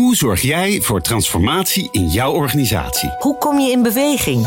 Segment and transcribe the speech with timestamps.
[0.00, 3.10] Hoe zorg jij voor transformatie in jouw organisatie?
[3.18, 4.46] Hoe kom je in beweging?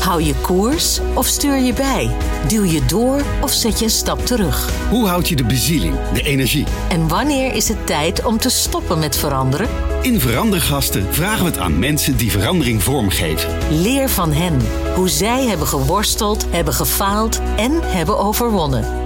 [0.00, 2.10] Hou je koers of stuur je bij?
[2.48, 4.72] Duw je door of zet je een stap terug?
[4.90, 6.64] Hoe houd je de bezieling, de energie?
[6.88, 9.68] En wanneer is het tijd om te stoppen met veranderen?
[10.02, 13.50] In Verandergasten vragen we het aan mensen die verandering vormgeven.
[13.70, 14.60] Leer van hen
[14.94, 19.02] hoe zij hebben geworsteld, hebben gefaald en hebben overwonnen.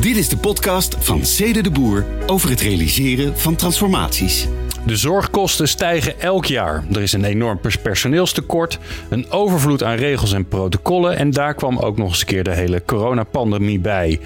[0.00, 4.48] Dit is de podcast van Cede de Boer over het realiseren van transformaties.
[4.86, 6.84] De zorgkosten stijgen elk jaar.
[6.92, 11.96] Er is een enorm personeelstekort, een overvloed aan regels en protocollen en daar kwam ook
[11.96, 14.20] nog eens een keer de hele coronapandemie bij.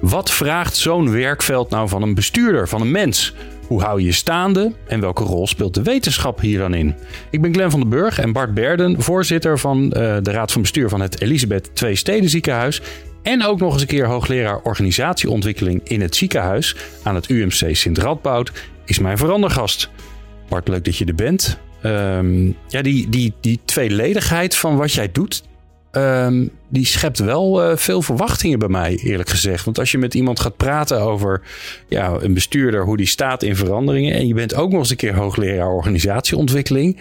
[0.00, 3.34] Wat vraagt zo'n werkveld nou van een bestuurder, van een mens?
[3.66, 6.94] Hoe hou je je staande en welke rol speelt de wetenschap hier dan in?
[7.30, 10.62] Ik ben Glenn van den Burg en Bart Berden, voorzitter van eh, de Raad van
[10.62, 12.80] Bestuur van het Elisabeth Twee Steden Ziekenhuis.
[13.22, 17.98] En ook nog eens een keer hoogleraar organisatieontwikkeling in het ziekenhuis aan het UMC Sint
[17.98, 18.52] Radboud
[18.84, 19.90] is mijn verandergast.
[20.48, 21.58] Bart, leuk dat je er bent.
[21.82, 25.42] Um, ja, die, die, die tweeledigheid van wat jij doet,
[25.92, 29.64] um, die schept wel uh, veel verwachtingen bij mij, eerlijk gezegd.
[29.64, 31.42] Want als je met iemand gaat praten over
[31.88, 34.96] ja, een bestuurder, hoe die staat in veranderingen, en je bent ook nog eens een
[34.96, 37.00] keer hoogleraar organisatieontwikkeling,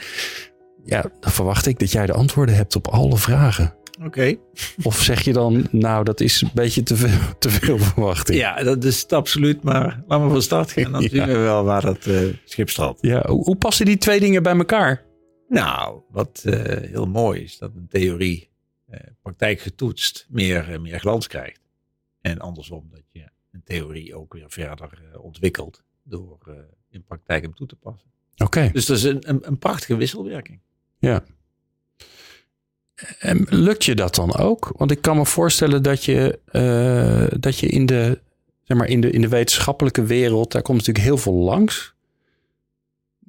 [0.85, 3.73] ja, dan verwacht ik dat jij de antwoorden hebt op alle vragen.
[4.03, 4.35] Oké.
[4.83, 8.39] Of zeg je dan, nou, dat is een beetje te veel, te veel verwachting?
[8.39, 9.63] Ja, dat is het absoluut.
[9.63, 10.91] Maar laten we van start gaan.
[10.91, 11.09] Dan ja.
[11.09, 12.97] zien we wel waar het uh, schip staat.
[13.01, 15.03] Ja, hoe, hoe, passen die twee dingen bij elkaar?
[15.47, 18.49] Nou, wat uh, heel mooi is, dat een theorie
[18.89, 21.61] uh, praktijk getoetst meer, meer glans krijgt.
[22.21, 24.89] En andersom, dat je een theorie ook weer verder
[25.21, 26.37] ontwikkelt door
[26.89, 28.09] in praktijk hem toe te passen.
[28.33, 28.43] Oké.
[28.43, 28.71] Okay.
[28.71, 30.59] Dus dat is een, een, een prachtige wisselwerking.
[30.97, 31.23] Ja.
[33.19, 34.71] En lukt je dat dan ook?
[34.77, 38.19] Want ik kan me voorstellen dat je, uh, dat je in, de,
[38.63, 41.93] zeg maar in, de, in de wetenschappelijke wereld, daar komt natuurlijk heel veel langs.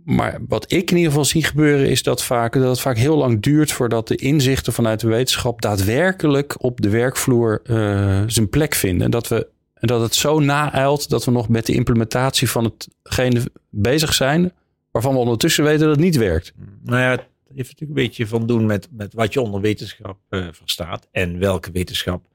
[0.04, 3.16] Maar wat ik in ieder geval zie gebeuren is dat, vaak, dat het vaak heel
[3.16, 8.74] lang duurt voordat de inzichten vanuit de wetenschap daadwerkelijk op de werkvloer uh, zijn plek
[8.74, 9.10] vinden.
[9.10, 14.14] Dat, we, dat het zo naeilt dat we nog met de implementatie van hetgene bezig
[14.14, 14.52] zijn,
[14.90, 16.52] waarvan we ondertussen weten dat het niet werkt.
[16.82, 20.48] Nou ja, heeft natuurlijk een beetje van doen met, met wat je onder wetenschap uh,
[20.52, 21.08] verstaat.
[21.10, 22.28] En welke wetenschap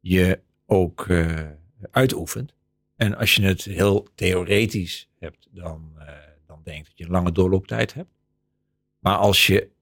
[0.00, 1.40] je ook uh,
[1.90, 2.54] uitoefent.
[2.96, 6.08] En als je het heel theoretisch hebt, dan, uh,
[6.46, 8.10] dan denk ik dat je een lange doorlooptijd hebt.
[8.98, 9.72] Maar als je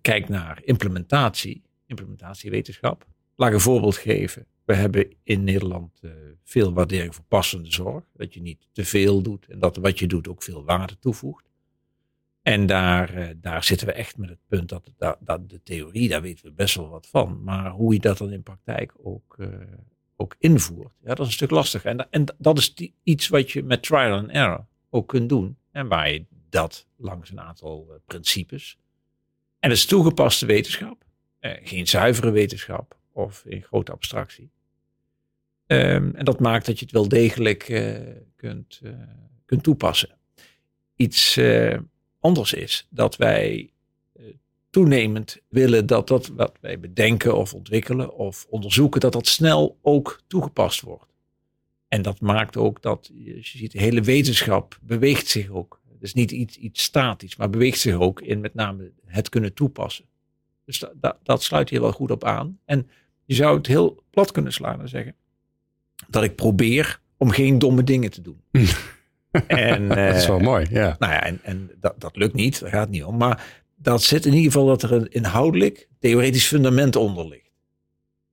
[0.00, 3.06] kijkt naar implementatie, implementatiewetenschap.
[3.36, 4.46] Laat ik een voorbeeld geven.
[4.64, 6.00] We hebben in Nederland
[6.44, 8.04] veel waardering voor passende zorg.
[8.12, 11.44] Dat je niet te veel doet en dat wat je doet ook veel waarde toevoegt.
[12.44, 14.90] En daar, uh, daar zitten we echt met het punt dat,
[15.20, 17.42] dat, de theorie, daar weten we best wel wat van.
[17.42, 19.48] Maar hoe je dat dan in praktijk ook, uh,
[20.16, 21.90] ook invoert, ja, dat is een stuk lastiger.
[21.90, 25.56] En, en dat is iets wat je met trial and error ook kunt doen.
[25.70, 28.78] En waar je dat langs een aantal uh, principes.
[29.58, 31.04] En dat is toegepaste wetenschap.
[31.40, 34.50] geen zuivere wetenschap of in grote abstractie.
[35.66, 37.64] Um, en dat maakt dat je het wel degelijk
[38.36, 38.80] kunt,
[39.46, 40.16] kunt toepassen.
[40.96, 41.38] Iets
[42.24, 42.86] anders is.
[42.90, 43.70] Dat wij
[44.16, 44.24] uh,
[44.70, 50.20] toenemend willen dat dat wat wij bedenken of ontwikkelen of onderzoeken, dat dat snel ook
[50.26, 51.12] toegepast wordt.
[51.88, 55.80] En dat maakt ook dat, je ziet, de hele wetenschap beweegt zich ook.
[55.92, 59.54] Het is niet iets, iets statisch, maar beweegt zich ook in met name het kunnen
[59.54, 60.04] toepassen.
[60.64, 60.84] Dus
[61.22, 62.58] dat sluit hier wel goed op aan.
[62.64, 62.90] En
[63.24, 65.14] je zou het heel plat kunnen slaan en zeggen
[66.08, 68.40] dat ik probeer om geen domme dingen te doen.
[69.46, 70.96] En, dat is wel mooi, ja.
[70.98, 73.16] Nou ja, en, en dat, dat lukt niet, daar gaat het niet om.
[73.16, 73.44] Maar
[73.76, 77.50] dat zit in ieder geval dat er een inhoudelijk, theoretisch fundament onder ligt.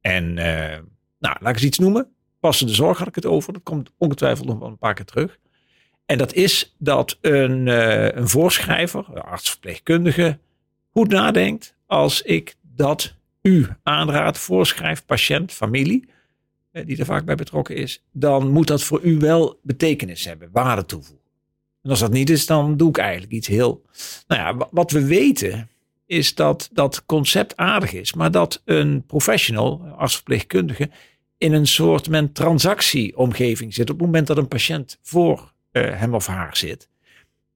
[0.01, 0.78] En uh,
[1.19, 2.07] nou, laat ik eens iets noemen.
[2.40, 3.53] Passende zorg had ik het over.
[3.53, 5.40] Dat komt ongetwijfeld nog wel een paar keer terug.
[6.06, 10.40] En dat is dat een, uh, een voorschrijver, een arts-verpleegkundige,
[10.91, 16.13] goed nadenkt als ik dat u aanraad, voorschrijf, patiënt, familie eh,
[16.72, 20.86] die er vaak bij betrokken is, dan moet dat voor u wel betekenis hebben, waarde
[20.86, 21.26] toevoegen.
[21.82, 23.82] En als dat niet is, dan doe ik eigenlijk iets heel.
[24.28, 25.70] Nou ja, wat we weten
[26.06, 30.90] is dat dat concept aardig is, maar dat een professional, als verpleegkundige,
[31.38, 33.90] in een soort men transactieomgeving zit.
[33.90, 36.90] Op het moment dat een patiënt voor uh, hem of haar zit,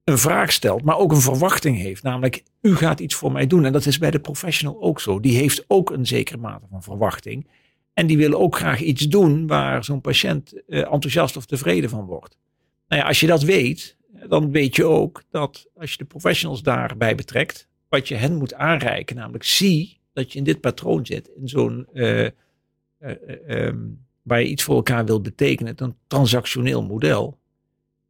[0.04, 2.04] een vraag stelt, maar ook een verwachting heeft.
[2.04, 3.66] Namelijk, u gaat iets voor mij doen.
[3.66, 5.20] En dat is bij de professional ook zo.
[5.20, 7.48] Die heeft ook een zekere mate van verwachting.
[7.96, 12.06] En die willen ook graag iets doen waar zo'n patiënt uh, enthousiast of tevreden van
[12.06, 12.38] wordt.
[12.88, 13.98] Nou ja, als je dat weet,
[14.28, 18.54] dan weet je ook dat als je de professionals daarbij betrekt, wat je hen moet
[18.54, 22.30] aanreiken, namelijk zie dat je in dit patroon zit, in zo'n, uh, uh,
[23.48, 27.40] um, waar je iets voor elkaar wilt betekenen, een transactioneel model.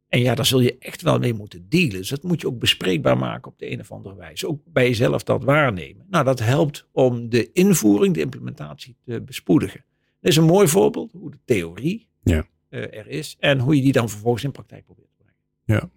[0.08, 1.90] En ja, daar zul je echt wel mee moeten dealen.
[1.96, 4.48] Dus dat moet je ook bespreekbaar maken op de een of andere wijze.
[4.48, 6.06] Ook bij jezelf dat waarnemen.
[6.10, 9.84] Nou, dat helpt om de invoering, de implementatie te bespoedigen.
[10.20, 12.46] Dat is een mooi voorbeeld hoe de theorie Ja.
[12.68, 13.36] eh, er is.
[13.38, 15.40] En hoe je die dan vervolgens in praktijk probeert te brengen.
[15.82, 15.90] Ja.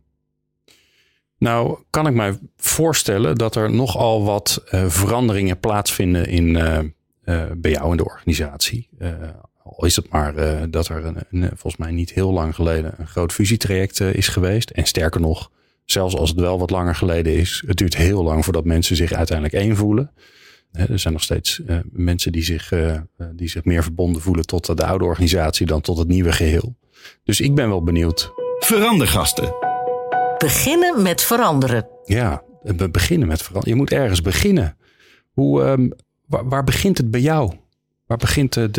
[1.37, 7.71] Nou, kan ik mij voorstellen dat er nogal wat eh, veranderingen plaatsvinden in, eh, bij
[7.71, 8.89] jou in de organisatie.
[9.75, 12.93] Al is het maar eh, dat er een, een, volgens mij niet heel lang geleden
[12.97, 14.69] een groot fusietraject eh, is geweest.
[14.69, 15.51] En sterker nog,
[15.85, 19.11] zelfs als het wel wat langer geleden is, het duurt heel lang voordat mensen zich
[19.11, 20.11] uiteindelijk één voelen.
[20.71, 22.73] Hè, er zijn nog steeds eh, mensen die zich,
[23.35, 26.75] die zich meer verbonden voelen tot de oude organisatie dan tot het nieuwe geheel.
[27.23, 29.53] Dus ik ben wel benieuwd Verandergasten.
[30.37, 31.87] Beginnen met veranderen.
[32.05, 33.69] Ja, we beginnen met veranderen.
[33.77, 34.77] Je moet ergens beginnen.
[35.33, 35.89] Hoe, ehm,
[36.25, 37.53] waar, waar begint het bij jou?
[38.09, 38.69] Waar begint de,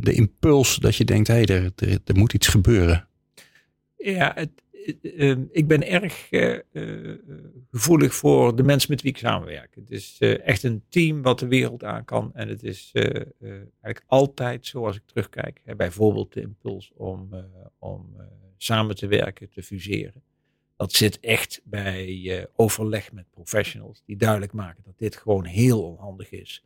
[0.00, 1.72] de, impuls dat je denkt, hé, hey, er,
[2.04, 3.08] er, moet iets gebeuren?
[3.96, 4.50] Ja, het,
[5.02, 7.18] eh, eh, ik ben erg eh, eh,
[7.70, 9.74] gevoelig voor de mensen met wie ik samenwerk.
[9.74, 12.30] Het is echt een team wat de wereld aan kan.
[12.34, 17.28] En het is eigenlijk altijd, zoals ik terugkijk, hè, bijvoorbeeld de impuls om,
[17.78, 18.16] om
[18.56, 20.22] samen te werken, te fuseren.
[20.76, 26.30] Dat zit echt bij overleg met professionals die duidelijk maken dat dit gewoon heel onhandig
[26.30, 26.62] is.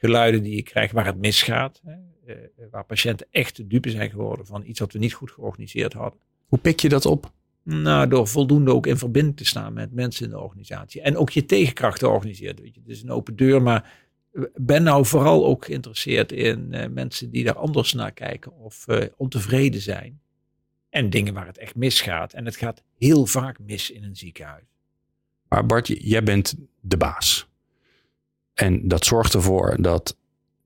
[0.00, 1.92] Geluiden die je krijgt waar het misgaat, hè,
[2.32, 2.36] eh,
[2.70, 6.20] waar patiënten echt de dupe zijn geworden van iets wat we niet goed georganiseerd hadden.
[6.46, 7.32] Hoe pik je dat op?
[7.62, 11.00] Nou, door voldoende ook in verbinding te staan met mensen in de organisatie.
[11.00, 12.62] En ook je tegenkracht te organiseren.
[12.62, 12.80] Weet je.
[12.80, 14.06] Het is een open deur, maar
[14.54, 19.06] ben nou vooral ook geïnteresseerd in eh, mensen die daar anders naar kijken of eh,
[19.16, 20.20] ontevreden zijn.
[20.90, 22.32] En dingen waar het echt misgaat.
[22.32, 24.64] En het gaat heel vaak mis in een ziekenhuis.
[25.48, 27.47] Maar Bart, j- jij bent de baas.
[28.58, 30.16] En dat zorgt ervoor dat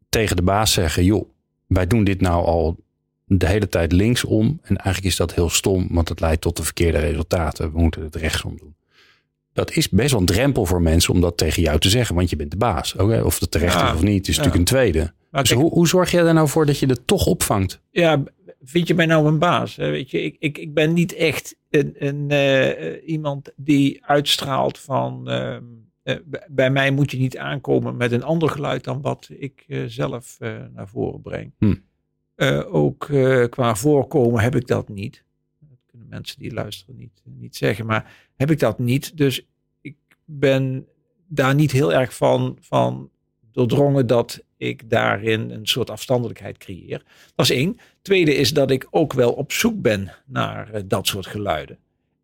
[0.09, 1.29] tegen de baas zeggen, joh,
[1.67, 2.77] wij doen dit nou al
[3.25, 4.59] de hele tijd linksom.
[4.63, 7.73] En eigenlijk is dat heel stom, want het leidt tot de verkeerde resultaten.
[7.73, 8.75] We moeten het rechtsom doen.
[9.53, 12.31] Dat is best wel een drempel voor mensen om dat tegen jou te zeggen, want
[12.31, 12.95] je bent de baas.
[12.95, 14.43] Oké, Of dat terecht Ja, is of niet, is ja.
[14.43, 15.13] natuurlijk een tweede.
[15.31, 17.81] Maar Dus kijk, hoe, hoe zorg jij er nou voor dat je het toch opvangt?
[17.91, 18.23] ja,
[18.65, 19.77] vind je mij nou een baas?
[19.77, 25.31] Weet je, ik, ik, ik ben niet echt een, een, eh, iemand die uitstraalt van.
[25.31, 25.63] ehm,
[26.03, 26.17] eh,
[26.49, 30.37] bij mij moet je niet aankomen met een ander geluid dan wat ik eh, zelf
[30.41, 31.53] eh, naar voren breng.
[31.59, 31.75] Hm.
[32.71, 32.99] Ook
[33.51, 35.25] qua voorkomen heb ik dat niet.
[35.59, 39.17] Dat kunnen mensen die luisteren niet, niet zeggen, maar heb ik dat niet.
[39.17, 39.47] Dus
[39.81, 40.87] ik ben
[41.27, 43.11] daar niet heel erg van, van
[43.53, 47.03] doordrongen dat ik daarin een soort afstandelijkheid creëer.
[47.35, 47.77] Dat is één.
[48.03, 51.79] Tweede is dat ik ook wel op zoek ben naar dat soort geluiden.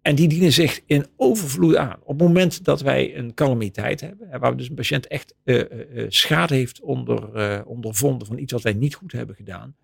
[0.08, 1.96] En die dienen zich in overvloed aan.
[2.02, 5.60] Op het moment dat wij een calamiteit hebben, waar dus een patiënt echt eh,
[6.08, 9.76] schade heeft onder, eh, ondervonden van iets wat wij niet goed hebben gedaan.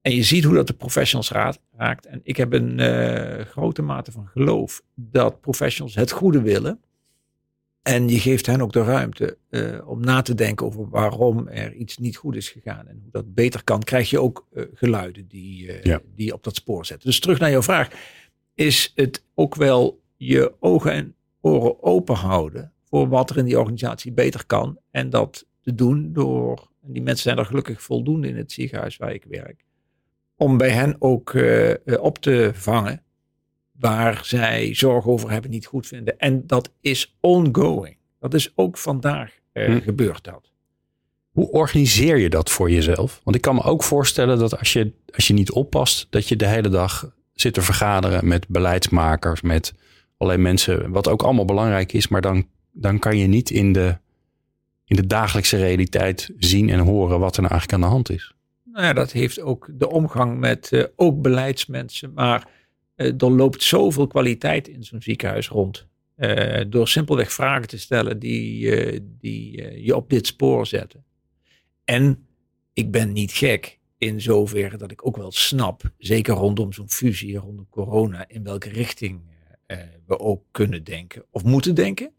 [0.00, 2.06] En je ziet hoe dat de professionals raad- raakt.
[2.06, 2.78] En ik heb een
[3.46, 6.80] grote mate van geloof dat professionals het goede willen.
[7.82, 9.38] En je geeft hen ook de ruimte
[9.86, 13.34] om na te denken over waarom er iets niet goed is gegaan en hoe dat
[13.34, 13.82] beter kan.
[13.82, 16.00] Krijg je ook geluiden die, Ja.
[16.14, 17.08] die je op dat spoor zetten.
[17.08, 17.88] Dus terug naar jouw vraag.
[18.60, 23.58] Is het ook wel je ogen en oren open houden voor wat er in die
[23.58, 24.78] organisatie beter kan.
[24.90, 28.96] En dat te doen door, en die mensen zijn er gelukkig voldoende in het ziekenhuis
[28.96, 29.64] waar ik werk,
[30.36, 33.02] om bij hen ook eh, eh, op te vangen
[33.72, 36.18] waar zij zorgen over hebben, niet goed vinden.
[36.18, 37.96] En dat is ongoing.
[38.18, 39.80] Dat is ook vandaag Hm.
[39.80, 40.52] gebeurt dat.
[41.30, 43.20] Hoe organiseer je dat voor jezelf?
[43.24, 46.36] Want ik kan me ook voorstellen dat als je, als je niet oppast, dat je
[46.36, 49.74] de hele dag zit te vergaderen met beleidsmakers, met
[50.16, 53.96] allerlei mensen, wat ook allemaal belangrijk is, maar dan, dan kan je niet in de,
[54.84, 58.34] in de dagelijkse realiteit zien en horen wat er nou eigenlijk aan de hand is.
[58.64, 62.12] Nou ja, dat heeft ook de omgang met eh, ook beleidsmensen.
[62.12, 62.48] Maar
[62.94, 65.86] eh, er loopt zoveel kwaliteit in zo'n ziekenhuis rond.
[66.14, 71.04] Eh, door simpelweg vragen te stellen die, die je op dit spoor zetten.
[71.84, 72.26] En
[72.72, 77.36] ik ben niet gek in zoverre dat ik ook wel snap, zeker rondom zo'n fusie,
[77.36, 79.20] rondom corona, in welke richting
[79.66, 82.12] eh, we ook kunnen denken of moeten denken.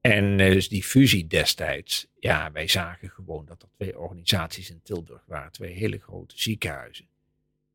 [0.00, 4.80] En eh, dus die fusie destijds, ja, wij zagen gewoon dat er twee organisaties in
[4.82, 7.06] Tilburg waren, twee hele grote ziekenhuizen.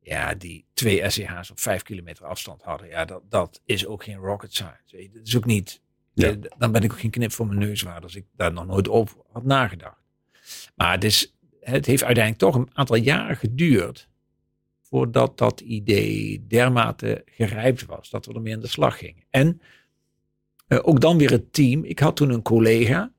[0.00, 2.88] Ja, die twee SCH's op vijf kilometer afstand hadden.
[2.88, 5.10] Ja, dat, dat is ook geen rocket science.
[5.12, 5.80] Dat is ook niet.
[6.12, 6.28] Ja.
[6.28, 8.66] eh, dan ben ik ook geen knip voor mijn neus waard als ik daar nog
[8.66, 10.02] nooit over had nagedacht.
[10.76, 11.34] Maar het, is,
[11.70, 14.08] het heeft uiteindelijk toch een aantal jaren geduurd
[14.82, 19.24] voordat dat idee dermate gerijpt was dat we ermee aan de slag gingen.
[19.30, 19.60] En
[20.68, 21.84] eh, ook dan weer het team.
[21.84, 23.12] Ik had toen een collega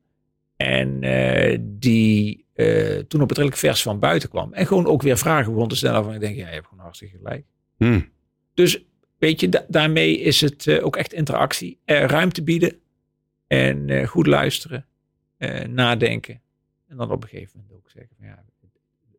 [0.55, 5.01] en eh, die eh, toen op het redelijk vers van buiten kwam en gewoon ook
[5.01, 7.45] weer vragen begon te stellen van ik denk ja je hebt gewoon hartstikke gelijk.
[7.77, 8.01] Hm.
[8.53, 8.85] Dus
[9.17, 11.79] weet je, da- daarmee is het ook echt interactie.
[11.85, 12.79] Ruimte bieden
[13.47, 14.85] en goed luisteren,
[15.67, 16.41] nadenken.
[16.89, 18.43] En dan op een gegeven moment ook zeggen van ja,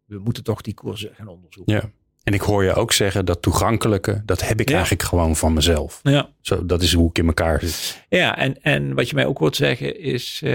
[0.04, 1.74] we moeten toch die koersen gaan onderzoeken.
[1.74, 1.90] Ja.
[2.22, 4.74] En ik hoor je ook zeggen dat toegankelijke, dat heb ik Ja.
[4.74, 6.00] eigenlijk gewoon van mezelf.
[6.02, 6.32] Ja.
[6.40, 8.04] Zo, dat is hoe ik in elkaar zit.
[8.08, 10.50] Ja, en, en wat je mij ook hoort zeggen is eh,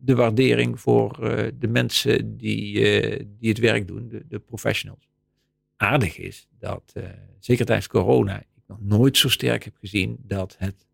[0.00, 5.08] de waardering voor eh, de mensen die, eh, die het werk doen, de, de professionals.
[5.76, 6.92] Aardig is dat,
[7.38, 10.86] zeker tijdens corona, ik nog nooit zo sterk heb gezien dat het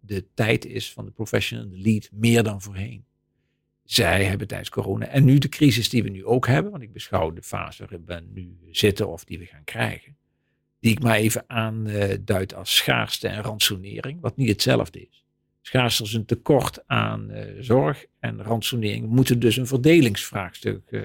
[0.00, 3.04] de tijd is van de professional, de lead, meer dan voorheen.
[3.84, 6.92] Zij hebben tijdens corona en nu de crisis die we nu ook hebben, want ik
[6.92, 10.16] beschouw de fase waarin we nu zitten of die we gaan krijgen,
[10.80, 15.24] die ik maar even aanduid als schaarste en ransonering, wat niet hetzelfde is.
[15.60, 20.90] Schaarste is een tekort aan eh, zorg en ransonering moeten dus een verdelingsvraagstuk.
[20.90, 21.00] eh,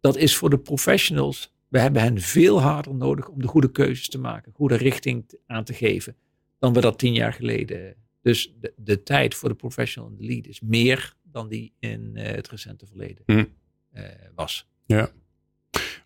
[0.00, 4.08] dat is voor de professionals, we hebben hen veel harder nodig om de goede keuzes
[4.08, 6.16] te maken, goede richting aan te geven,
[6.58, 7.94] dan we dat tien jaar geleden.
[8.22, 12.10] Dus de, de tijd voor de professional en de lead is meer dan die in
[12.14, 13.44] eh, het recente verleden Hm.
[13.92, 14.66] eh, was.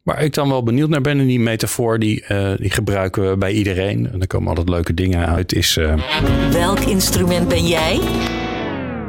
[0.02, 3.36] Waar ik dan wel benieuwd naar ben, en die metafoor die, eh, die gebruiken we
[3.36, 4.10] bij iedereen.
[4.10, 5.52] En er komen altijd leuke dingen uit.
[5.52, 7.94] Is, eh, Welk instrument ben jij?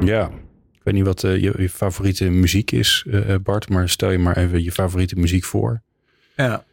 [0.05, 0.29] ja,
[0.73, 3.69] ik weet niet wat eh, je, je favoriete muziek is, eh, Bart.
[3.69, 5.81] Maar stel je maar even je favoriete muziek voor.
[6.35, 6.65] Ja.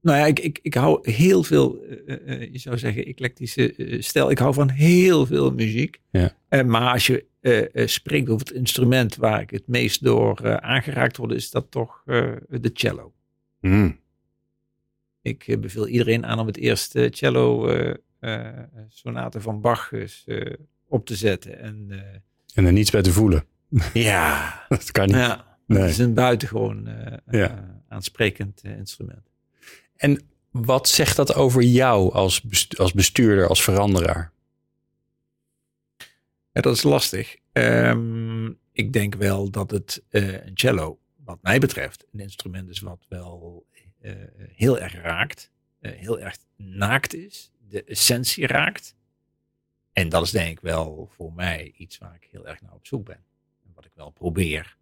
[0.00, 4.30] Nou ja, ik, ik, ik hou heel veel, eh, eh, je zou zeggen, eclectische stijl.
[4.30, 6.00] Ik hou van heel veel muziek.
[6.10, 6.32] Ja.
[6.66, 11.16] Maar als je eh, spreekt over het instrument waar ik het meest door eh, aangeraakt
[11.16, 13.12] word, is dat toch de cello.
[13.60, 14.00] Hmm.
[15.22, 17.68] Ik beveel iedereen aan om het eerste cello
[18.88, 20.26] sonate van Bach eens
[20.88, 21.58] op te zetten.
[21.58, 21.90] En
[22.54, 23.44] En er niets bij te voelen.
[23.92, 25.16] ja, Dat kan niet.
[25.16, 25.80] ja Nee.
[25.80, 26.88] het is een buitengewoon
[27.30, 27.80] Ja.
[27.88, 29.30] aansprekend instrument.
[29.96, 30.20] En
[30.50, 32.42] wat zegt dat over jou als,
[32.76, 34.31] als bestuurder, als veranderaar?
[36.52, 37.36] Ja, dat is lastig.
[37.52, 42.80] Ehm, ik denk wel dat het eh, een cello, wat mij betreft, een instrument is
[42.80, 43.66] wat wel
[44.00, 45.50] eh, heel erg raakt.
[45.80, 47.50] eh, heel erg naakt is.
[47.68, 48.94] De essentie raakt.
[49.92, 52.86] En dat is denk ik wel voor mij iets waar ik heel erg naar op
[52.86, 53.24] zoek ben.
[53.64, 54.76] En wat ik wel probeer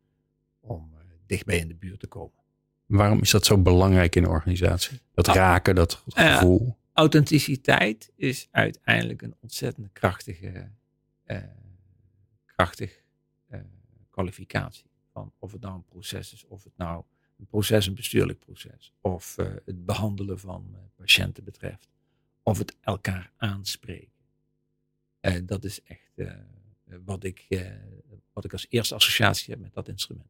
[0.61, 2.39] om eh, dichtbij in de buurt te komen.
[2.87, 5.01] Waarom is dat zo belangrijk in een organisatie?
[5.15, 5.35] Dat Ah.
[5.35, 6.77] raken, dat gevoel.
[6.93, 10.63] authenticiteit is uiteindelijk een ontzettend krachtige, eh,
[12.47, 13.03] krachtig
[13.47, 13.61] eh,
[14.11, 14.85] kwalificatie.
[15.13, 17.03] Van of het nou een proces is, of het nou
[17.39, 21.89] een proces, een bestuurlijk proces, of eh, het behandelen van eh, patiënten betreft,
[22.43, 24.09] of het elkaar aanspreken.
[25.21, 26.33] Eh, dat is echt eh,
[27.05, 27.61] wat, ik, eh,
[28.33, 30.29] wat ik als eerste associatie heb met dat instrument.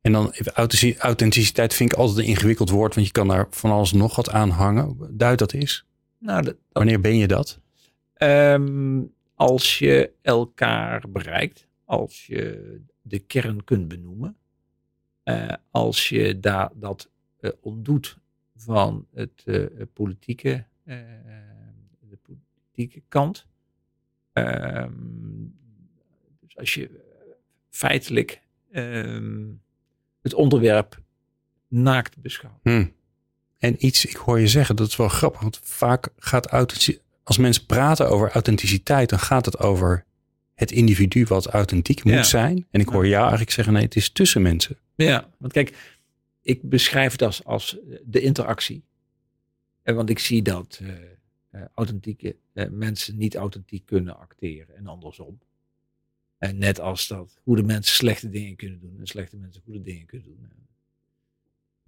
[0.00, 3.46] En dan even authentici- authenticiteit vind ik altijd een ingewikkeld woord, want je kan daar
[3.50, 5.16] van alles nog wat aan hangen.
[5.16, 5.86] Duid dat is.
[6.18, 7.60] Nou, dat, dat- Wanneer ben je dat?
[8.14, 9.02] Ehm,
[9.42, 14.36] als je elkaar bereikt, als je de kern kunt benoemen,
[15.22, 18.18] eh, als je daar dat eh, ontdoet
[18.54, 23.46] van het eh, politieke, de politieke kant.
[24.32, 24.92] Ehm,
[26.40, 27.00] dus als je
[27.70, 29.50] feitelijk ehm,
[30.20, 31.02] het onderwerp
[31.68, 32.60] naakt beschouwt.
[32.62, 32.86] Hm.
[33.58, 37.38] En iets, ik hoor je zeggen, dat is wel grappig, want vaak gaat authentici- als
[37.38, 40.04] mensen praten over authenticiteit, dan gaat het over
[40.54, 42.22] het individu wat authentiek moet Ja.
[42.22, 42.66] zijn.
[42.70, 44.76] En ik hoor jou eigenlijk zeggen, nee, het is tussen mensen.
[44.94, 45.96] Ja, want kijk,
[46.42, 48.84] ik beschrijf het als, als de interactie.
[49.82, 50.88] En want ik zie dat eh,
[51.50, 55.38] eh, authentieke eh, mensen niet authentiek kunnen acteren en andersom.
[56.38, 60.06] En net als dat goede mensen slechte dingen kunnen doen en slechte mensen goede dingen
[60.06, 60.48] kunnen doen.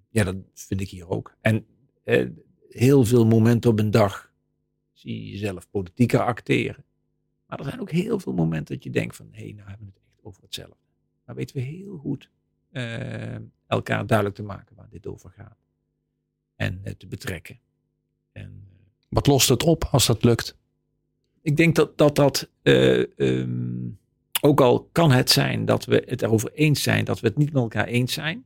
[0.09, 1.37] Ja, dat vind ik hier ook.
[1.41, 1.67] En
[2.05, 2.27] eh,
[2.69, 4.33] heel veel momenten op een dag
[5.05, 6.85] zie je jezelf politieker acteren.
[7.47, 9.87] Maar er zijn ook heel veel momenten dat je denkt van, hé, hey, nou hebben
[9.87, 10.77] we het echt over hetzelfde.
[11.25, 12.31] Nou weten we heel goed
[12.71, 15.59] eh, elkaar duidelijk te maken waar dit over gaat.
[16.57, 17.59] En eh, te betrekken.
[18.33, 18.77] En eh,
[19.09, 20.57] Wat lost het op als dat lukt?
[21.43, 23.89] ik denk dat dat, dat eh, ehm,
[24.41, 27.53] ook al kan het zijn dat we het erover eens zijn dat we het niet
[27.53, 28.45] met elkaar eens zijn.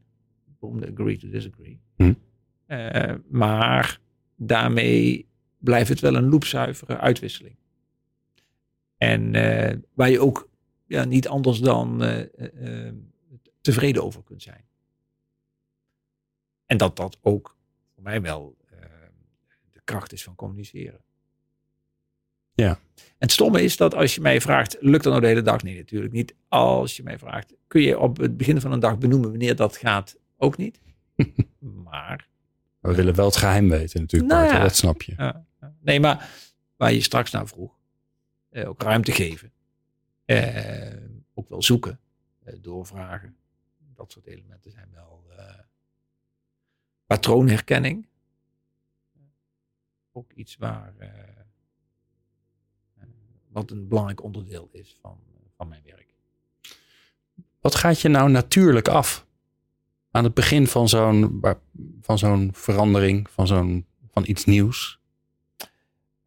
[0.59, 1.81] Om de agree to disagree.
[1.97, 2.15] Hm.
[3.29, 4.01] Maar
[4.37, 5.28] daarmee
[5.59, 7.57] blijft het wel een loopzuivere uitwisseling.
[8.97, 10.49] En eh, waar je ook
[10.87, 12.95] ja, niet anders dan eh, eh,
[13.61, 14.65] tevreden over kunt zijn.
[16.67, 17.57] En dat dat ook
[17.95, 18.57] voor mij wel
[19.73, 21.01] de kracht is van communiceren.
[22.53, 22.79] Ja.
[22.95, 25.63] En het stomme is dat als je mij vraagt, lukt dat nou de hele dag?
[25.63, 26.35] Nee, natuurlijk niet.
[26.49, 29.77] Als je mij vraagt, kun je op het begin van een dag benoemen wanneer dat
[29.77, 30.19] gaat?
[30.37, 30.81] Ook niet.
[31.85, 32.29] maar,
[32.81, 34.63] We willen wel het geheim weten natuurlijk, Nou Bart, ja.
[34.63, 35.15] dat snap je.
[35.17, 35.47] ja.
[35.89, 36.31] Nee, maar
[36.77, 37.79] waar je straks naar vroeg,
[38.49, 39.53] eh, ook ruimte geven.
[40.25, 40.97] Eh,
[41.35, 42.01] ook wel zoeken,
[42.45, 43.37] eh, doorvragen.
[43.95, 45.25] Dat soort elementen zijn wel
[47.07, 48.07] patroonherkenning.
[50.13, 50.95] Ook iets waar,
[53.49, 55.19] wat een belangrijk onderdeel is van,
[55.57, 56.15] van mijn werk.
[57.61, 59.27] Wat gaat je nou natuurlijk af?
[60.11, 61.41] Aan het begin van zo'n,
[62.01, 64.98] van zo'n verandering, van, zo'n, van iets nieuws?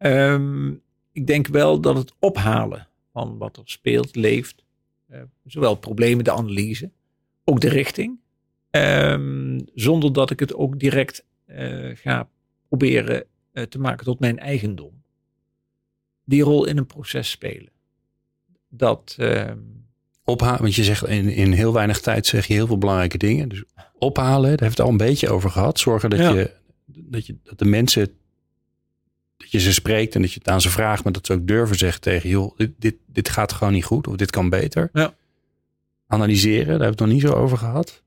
[0.02, 0.70] Ehm,
[1.12, 4.64] ik denk wel dat het ophalen van wat er speelt, leeft,
[5.08, 6.90] eh, zowel problemen, de analyse,
[7.44, 8.18] ook de richting,
[8.70, 12.28] ehm, zonder dat ik het ook direct eh, ga
[12.68, 15.02] proberen eh, te maken tot mijn eigendom.
[16.24, 17.70] Die rol in een proces spelen.
[18.68, 19.58] Dat, ehm,
[20.24, 23.48] Ophalen, want je zegt in, in heel weinig tijd zeg je heel veel belangrijke dingen.
[23.48, 23.64] Dus
[23.98, 25.78] ophalen, daar heeft het al een beetje over gehad.
[25.78, 26.30] Zorgen dat, Ja.
[26.30, 26.50] je,
[26.86, 28.08] dat, je, dat de mensen,
[29.42, 31.46] dat je ze spreekt en dat je het aan ze vraagt, maar dat ze ook
[31.46, 34.88] durven zeggen tegen, joh, dit, dit, dit gaat gewoon niet goed of dit kan beter.
[34.92, 35.14] Ja.
[36.06, 38.02] Analyseren, daar hebben we het nog niet zo over gehad.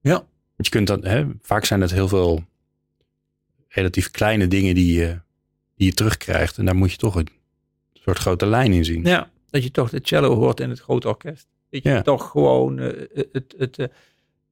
[0.00, 0.24] ja, Want
[0.56, 2.44] je kunt dat, hè, vaak zijn het heel veel
[3.68, 5.20] relatief kleine dingen die je,
[5.76, 6.58] die je terugkrijgt.
[6.58, 7.28] En daar moet je toch een
[7.92, 9.04] soort grote lijn in zien.
[9.04, 11.46] ja, dat je toch de cello hoort in het grote orkest.
[11.70, 12.02] Dat je Ja.
[12.02, 13.86] toch gewoon eh, het, het, eh,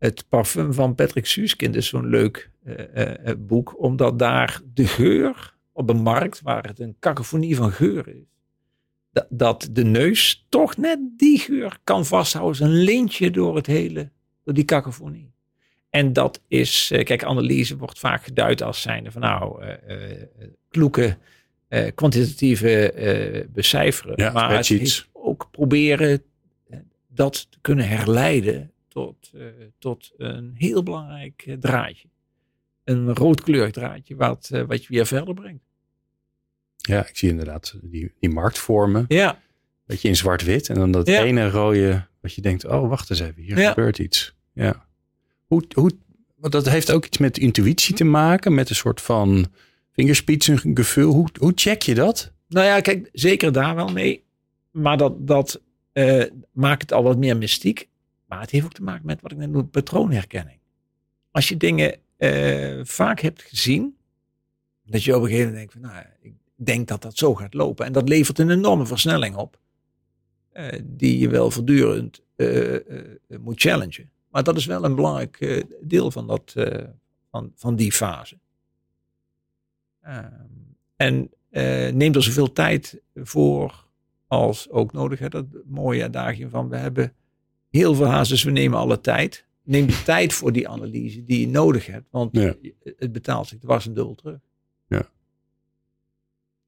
[0.03, 3.81] het parfum van Patrick Suskind is zo'n leuk eh, eh, eh, boek.
[3.81, 8.27] Omdat daar de geur op een markt waar het een cacophonie van geur is.
[9.13, 12.61] Dat, dat de neus toch net die geur kan vasthouden.
[12.61, 14.11] als een lintje door het hele,
[14.45, 15.33] door die cacophonie.
[15.91, 20.23] En dat is, kijk, analyse wordt vaak geduid als zijnde van nou, eh,
[20.69, 21.19] kloeke,
[21.95, 24.13] kwantitatieve becijferen.
[24.17, 26.23] Ja, maar het heeft ook proberen
[27.09, 29.45] dat te kunnen herleiden tot, eh,
[29.79, 32.09] tot een heel belangrijk eh, draadje.
[32.85, 35.65] Een roodkleurig draadje wat, eh, wat je weer verder brengt.
[36.77, 39.05] Ja, ik zie inderdaad die, die marktvormen.
[39.09, 39.41] Ja,
[39.87, 40.69] Beetje in zwart-wit.
[40.69, 41.23] En dan dat Ja.
[41.23, 43.69] ene rode, wat je denkt, oh, wacht eens even, hier Ja.
[43.69, 44.35] gebeurt iets.
[44.53, 44.87] Ja.
[45.47, 45.91] Hoe, hoe,
[46.37, 49.47] want dat heeft ook iets met intuïtie te maken, met een soort van
[49.93, 51.13] vingerspitsengevoel.
[51.13, 52.33] Hoe, hoe check je dat?
[52.49, 54.25] nou ja, kijk, zeker daar wel mee.
[54.71, 55.61] Maar dat, dat
[56.53, 57.89] maakt het al wat meer mystiek.
[58.33, 60.59] Maar het heeft ook te maken met wat ik net noem, patroonherkenning.
[61.31, 63.97] Als je dingen eh, vaak hebt gezien,
[64.87, 67.55] dat je op een gegeven moment denkt van, nou, ik denk dat dat zo gaat
[67.55, 67.87] lopen.
[67.87, 69.59] En dat levert een enorme versnelling op,
[70.49, 72.79] eh, die je wel voortdurend eh,
[73.41, 74.11] moet challengen.
[74.31, 76.55] Maar dat is wel een belangrijk deel van, dat,
[77.31, 78.39] van, van die fase.
[80.01, 80.33] Ehm,
[80.97, 81.31] en
[81.97, 83.87] neem er zoveel tijd voor
[84.27, 85.19] als ook nodig.
[85.19, 85.29] Hè?
[85.29, 87.15] Dat mooie adagium van we hebben
[87.73, 89.47] heel veel haast, dus we nemen alle tijd.
[89.65, 92.55] Neem de tijd voor die analyse die je nodig hebt, want Ja.
[92.97, 94.39] het betaalt zich dwars en dubbel terug.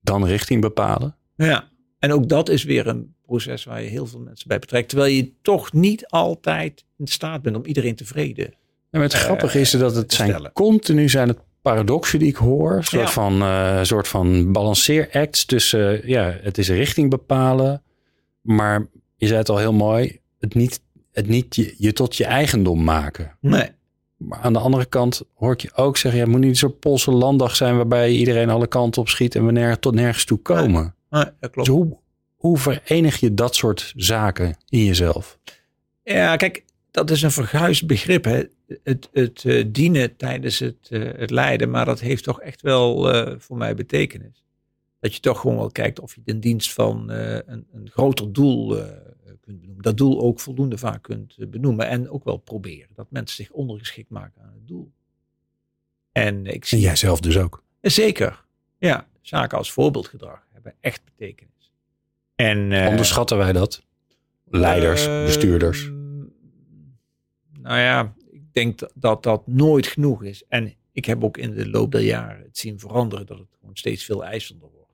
[0.00, 1.16] Dan richting bepalen.
[1.36, 1.68] Ja.
[1.98, 4.88] En ook dat is weer een proces waar je heel veel mensen bij betrekt.
[4.88, 8.44] Terwijl je toch niet altijd in staat bent om iedereen tevreden.
[8.46, 8.54] En
[8.90, 10.52] maar het Eh, grappige is dat het te zijn stellen.
[10.52, 12.76] continu zijn het paradoxen die ik hoor.
[12.76, 13.08] Een soort, Ja.
[13.08, 17.82] van, eh, soort van balanceeracts tussen, ja, het is richting bepalen.
[18.40, 18.86] Maar
[19.16, 20.80] je zei het al heel mooi, het niet,
[21.14, 23.36] het niet je, je tot je eigendom maken.
[23.40, 23.68] Nee.
[24.16, 26.56] Maar aan de andere kant hoor ik je ook zeggen, ja, het moet niet een
[26.56, 30.38] soort Poolse landdag zijn waarbij iedereen alle kanten op schiet en we tot nergens toe
[30.38, 30.94] komen.
[31.10, 31.68] nee dat klopt.
[31.68, 31.96] Dus hoe,
[32.34, 35.38] hoe verenig je dat soort zaken in jezelf?
[36.02, 38.24] Ja, kijk, dat is een verguisd begrip.
[38.24, 38.42] Hè?
[38.82, 41.70] Het, het eh, dienen tijdens het, eh, het lijden.
[41.70, 44.44] Maar dat heeft toch echt wel eh, voor mij betekenis.
[45.00, 48.76] Dat je toch gewoon wel kijkt of je de dienst van een, een groter doel
[49.44, 49.82] kunt benoemen.
[49.82, 51.88] Dat doel ook voldoende vaak kunt eh, benoemen.
[51.88, 52.88] En ook wel proberen.
[52.94, 54.92] Dat mensen zich ondergeschikt maken aan het doel.
[56.12, 57.62] En ik En zie jij zelf dus ook.
[57.80, 58.44] Zeker.
[58.78, 61.72] Ja, zaken als voorbeeldgedrag hebben echt betekenis.
[62.34, 63.84] En, eh, Onderschatten wij dat?
[64.44, 65.90] Leiders, Ehm, bestuurders.
[67.60, 70.44] Nou ja, ik denk dat, dat dat nooit genoeg is.
[70.48, 73.76] En ik heb ook in de loop der jaren het zien veranderen dat het gewoon
[73.76, 74.92] steeds veel eisender wordt.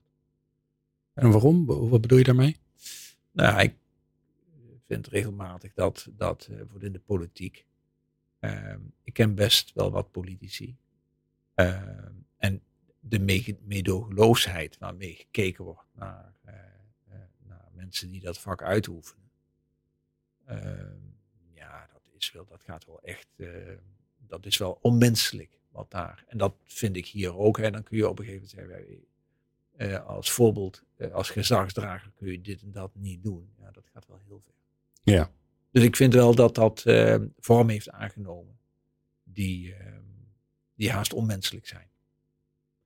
[1.15, 1.67] En waarom?
[1.67, 2.57] Wat bedoel je daarmee?
[3.33, 3.75] Nou, ik
[4.91, 7.67] vind regelmatig dat, dat eh, bijvoorbeeld in de politiek.
[8.39, 10.77] ehm, ik ken best wel wat politici.
[11.55, 12.63] ehm, en
[13.01, 16.55] de me- meedogenloosheid waarmee gekeken wordt naar, eh,
[17.09, 19.31] eh, naar mensen die dat vak uitoefenen.
[20.45, 20.97] Ehm,
[21.55, 23.29] ja, dat is wel, dat gaat wel echt,
[24.27, 26.25] dat is wel onmenselijk wat daar.
[26.29, 27.59] En dat vind ik hier ook.
[27.59, 28.85] En dan kun je op een gegeven moment
[29.77, 33.51] zeggen, als voorbeeld, als gezagsdrager kun je dit en dat niet doen.
[33.59, 34.55] Ja, dat gaat wel heel ver.
[35.03, 35.31] Ja.
[35.73, 38.59] Dus ik vind wel dat dat eh, vorm heeft aangenomen
[39.25, 39.87] die, eh,
[40.75, 41.89] die haast onmenselijk zijn.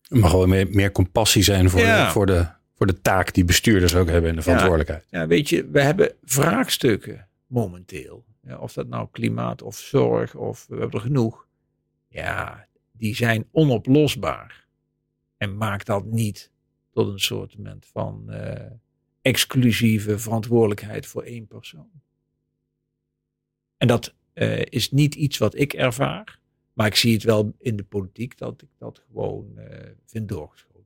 [0.08, 2.04] Er mag wel meer, meer compassie zijn voor, Ja.
[2.06, 5.06] de, voor, de, voor de taak die bestuurders ook hebben en de verantwoordelijkheid.
[5.10, 8.24] Ja, weet je, we hebben vraagstukken momenteel.
[8.42, 11.46] Ja, of dat nou klimaat of zorg of we hebben er genoeg.
[12.08, 14.66] Ja, die zijn onoplosbaar.
[15.36, 16.50] En maak dat niet
[16.92, 18.70] tot een soort van eh,
[19.24, 21.90] exclusieve verantwoordelijkheid voor één persoon.
[23.76, 26.38] En dat eh, is niet iets wat ik ervaar.
[26.72, 30.84] Maar ik zie het wel in de politiek dat ik dat gewoon eh, vind doorgeschoten.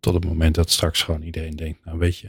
[0.00, 2.28] Tot het moment dat straks gewoon iedereen denkt, nou weet je,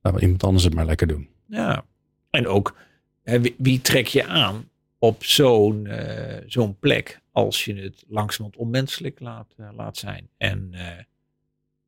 [0.00, 1.28] laten we iemand anders het maar lekker doen.
[1.46, 1.84] Ja,
[2.30, 2.76] en ook
[3.22, 8.62] hè, wie, wie trek je aan op zo'n eh, zo'n plek als je het langzamerhand
[8.62, 10.28] onmenselijk laat, laat zijn.
[10.36, 10.74] En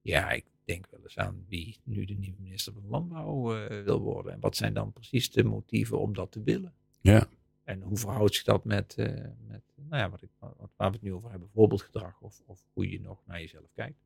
[0.02, 4.00] ja, ik denk wel eens aan wie nu de nieuwe minister van Landbouw eh, wil
[4.00, 4.32] worden.
[4.32, 6.72] En wat zijn dan precies de motieven om dat te willen?
[7.00, 7.28] Ja.
[7.64, 9.06] En hoe verhoudt zich dat met, eh,
[9.46, 12.64] met nou ja, wat ik, wat, waar we het nu over hebben, voorbeeldgedrag of, of
[12.72, 14.04] hoe je nog naar jezelf kijkt.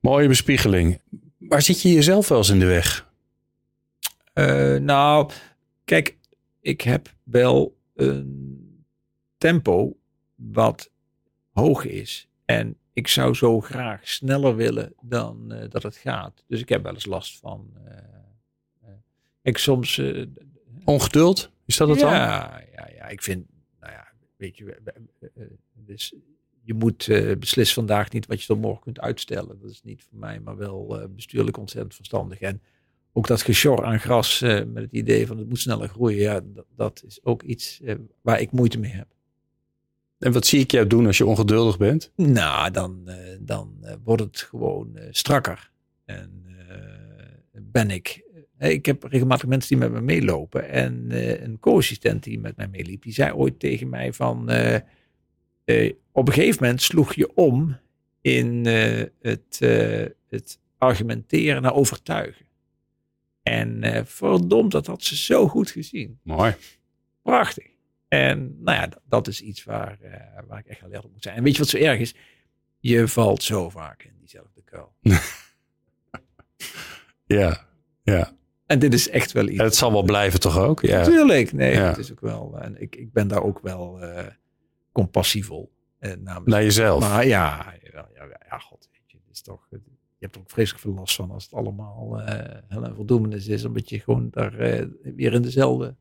[0.00, 1.00] Mooie bespiegeling.
[1.38, 3.12] Waar zit je jezelf wel eens in de weg?
[4.32, 5.30] Eh, nou,
[5.84, 6.16] kijk,
[6.60, 8.84] ik heb wel een
[9.38, 9.96] tempo
[10.34, 10.90] wat
[11.52, 12.28] hoog is.
[12.44, 16.44] En ik zou zo graag sneller willen dan eh, dat het gaat.
[16.46, 17.70] Dus ik heb wel eens last van.
[17.84, 17.96] eh
[18.82, 18.88] eh,
[19.42, 20.02] kijk, soms.
[20.84, 21.50] Ongeduld?
[21.64, 22.12] Is dat het dan?
[22.12, 23.46] ja, ja, ja, ik vind.
[23.80, 24.76] Nou ja, weet je.
[25.72, 26.14] Dus
[26.62, 29.60] je moet eh, beslis vandaag niet wat je tot morgen kunt uitstellen.
[29.60, 32.40] Dat is niet voor mij, maar wel bestuurlijk ontzettend verstandig.
[32.40, 32.62] En
[33.12, 36.20] ook dat gesjor aan gras met het idee van het moet sneller groeien.
[36.20, 37.80] Ja, dat, dat is ook iets
[38.20, 39.08] waar ik moeite mee heb.
[40.18, 42.12] En wat zie ik jou doen als je ongeduldig bent?
[42.16, 45.70] Nou, dan, eh, dan eh, wordt het gewoon eh, strakker.
[46.04, 46.46] En
[47.52, 48.22] ben ik.
[48.58, 50.68] ik heb regelmatig mensen die met me meelopen.
[50.68, 51.06] En
[51.44, 54.40] een co-assistent die met mij meeliep, die zei ooit tegen mij van.
[56.12, 57.76] op een gegeven moment sloeg je om
[58.20, 58.66] in
[59.20, 59.58] het,
[60.28, 62.46] het argumenteren naar overtuigen.
[63.42, 66.18] En verdomd, dat had ze zo goed gezien.
[66.22, 66.54] Mooi.
[67.22, 67.77] Prachtig.
[68.08, 71.36] En nou ja, dat, is iets waar, eh, waar ik echt alert op moet zijn.
[71.36, 72.14] En weet je wat zo erg is?
[72.78, 74.92] Je valt zo vaak in diezelfde kuil.
[77.26, 77.66] Ja.
[78.02, 78.32] ja.
[78.66, 79.62] En dit is echt wel iets.
[79.62, 80.80] Het zal wel blijven toch ook?
[80.80, 80.98] Ja.
[80.98, 81.52] Natuurlijk.
[81.52, 81.88] Nee, Ja.
[81.88, 82.58] het is ook wel.
[82.60, 84.26] En ik, ik ben daar ook wel eh
[84.92, 85.72] compassievol.
[85.98, 87.00] Eh, namens, Naar jezelf.
[87.00, 89.78] Maar ja, ja, ja, ja, god, weet je, het is toch, je
[90.18, 93.64] hebt er ook vreselijk veel last van als het allemaal eh heel en voldoenis is,
[93.64, 95.96] omdat je gewoon daar eh, weer in dezelfde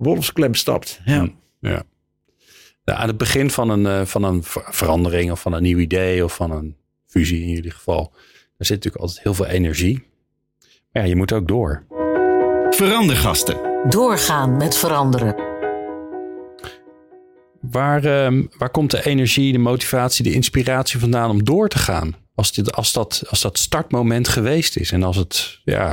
[0.00, 1.00] wolfsklem stapt.
[1.04, 1.28] Ja.
[1.60, 1.82] Ja.
[2.84, 5.78] Nou, aan het begin van een, eh, van een ver- verandering of van een nieuw
[5.78, 10.06] idee of van een fusie in jullie geval, daar zit natuurlijk altijd heel veel energie.
[10.92, 11.84] Maar ja, je moet ook door.
[12.70, 13.56] Verandergasten.
[13.88, 15.34] Doorgaan met veranderen.
[17.60, 22.14] Waar, ehm, waar komt de energie, de motivatie, de inspiratie vandaan om door te gaan?
[22.34, 25.88] Als, dit, als, dat, als dat startmoment geweest is en als het, ja,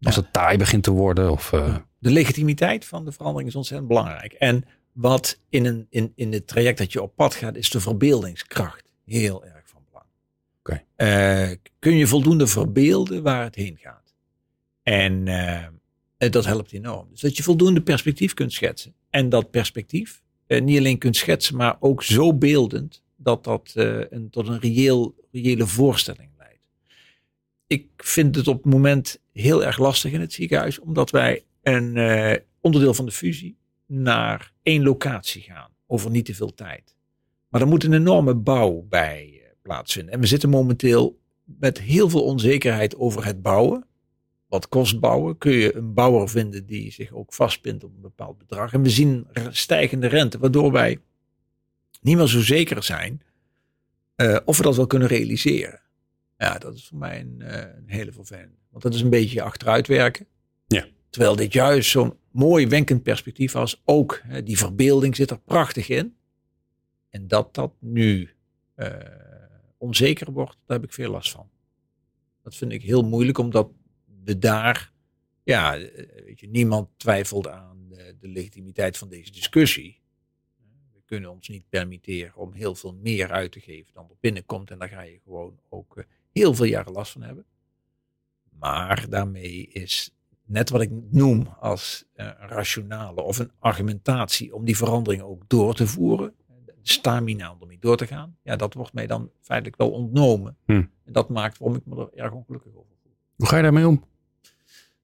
[0.00, 0.20] als Ja.
[0.20, 1.30] het taai begint te worden.
[1.30, 1.74] Of, eh,
[2.06, 4.32] De legitimiteit van de verandering is ontzettend belangrijk.
[4.32, 7.80] En wat in, een, in, in het traject dat je op pad gaat, is de
[7.80, 10.06] verbeeldingskracht heel erg van belang.
[10.58, 10.82] Oké.
[10.96, 14.14] Eh, kun je voldoende verbeelden waar het heen gaat?
[14.82, 15.28] En
[16.18, 17.08] eh, dat helpt enorm.
[17.10, 18.94] Dus dat je voldoende perspectief kunt schetsen.
[19.10, 24.28] En dat perspectief eh, niet alleen kunt schetsen, maar ook zo beeldend dat dat een,
[24.30, 26.62] tot een reëel, reële voorstelling leidt.
[27.66, 31.96] Ik vind het op het moment heel erg lastig in het ziekenhuis, omdat wij een
[31.96, 36.96] eh, onderdeel van de fusie naar één locatie gaan over niet te veel tijd.
[37.48, 40.14] Maar er moet een enorme bouw bij eh, plaatsvinden.
[40.14, 43.86] En we zitten momenteel met heel veel onzekerheid over het bouwen.
[44.48, 45.38] Wat kost bouwen?
[45.38, 48.72] Kun je een bouwer vinden die zich ook vastpint op een bepaald bedrag?
[48.72, 51.00] En we zien stijgende rente, waardoor wij
[52.00, 53.22] niet meer zo zeker zijn
[54.14, 55.80] eh, of we dat wel kunnen realiseren.
[56.38, 57.42] Ja, dat is voor mij een,
[57.76, 58.56] een hele vervelende.
[58.70, 60.26] Want dat is een beetje achteruitwerken.
[61.16, 63.82] Terwijl dit juist zo'n mooi wenkend perspectief was.
[63.84, 66.16] Ook die verbeelding zit er prachtig in.
[67.08, 68.30] En dat dat nu
[68.74, 68.96] eh,
[69.78, 71.50] onzeker wordt, daar heb ik veel last van.
[72.42, 73.70] Dat vind ik heel moeilijk, omdat
[74.24, 74.92] we daar,
[75.42, 80.00] ja, eh, weet je, niemand twijfelt aan de, de legitimiteit van deze discussie.
[80.92, 84.70] We kunnen ons niet permitteren om heel veel meer uit te geven dan er binnenkomt.
[84.70, 87.46] En daar ga je gewoon ook eh, heel veel jaren last van hebben.
[88.58, 90.15] Maar daarmee is
[90.46, 95.74] net wat ik noem als eh, rationale of een argumentatie om die verandering ook door
[95.74, 96.34] te voeren.
[96.64, 98.36] De stamina om ermee door te gaan.
[98.42, 100.56] Ja, dat wordt mij dan feitelijk wel ontnomen.
[100.64, 100.72] Hm.
[100.72, 103.12] En dat maakt waarom ik me er erg ongelukkig over voel.
[103.36, 104.04] hoe ga je daarmee om?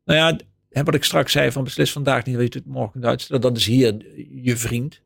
[0.04, 0.38] Nou ja,
[0.70, 3.42] hè, wat ik straks zei van beslis vandaag niet, weet je het morgen uitstellen.
[3.42, 5.02] Dat is hier je vriend.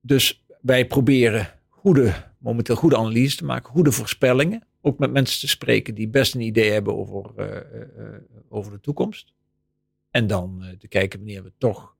[0.00, 4.66] Dus wij proberen goede, momenteel goede analyse te maken, goede voorspellingen.
[4.80, 8.80] Ook met mensen te spreken die best een idee hebben over, eh, eh, over de
[8.80, 9.32] toekomst.
[10.12, 11.96] En dan te kijken wanneer we toch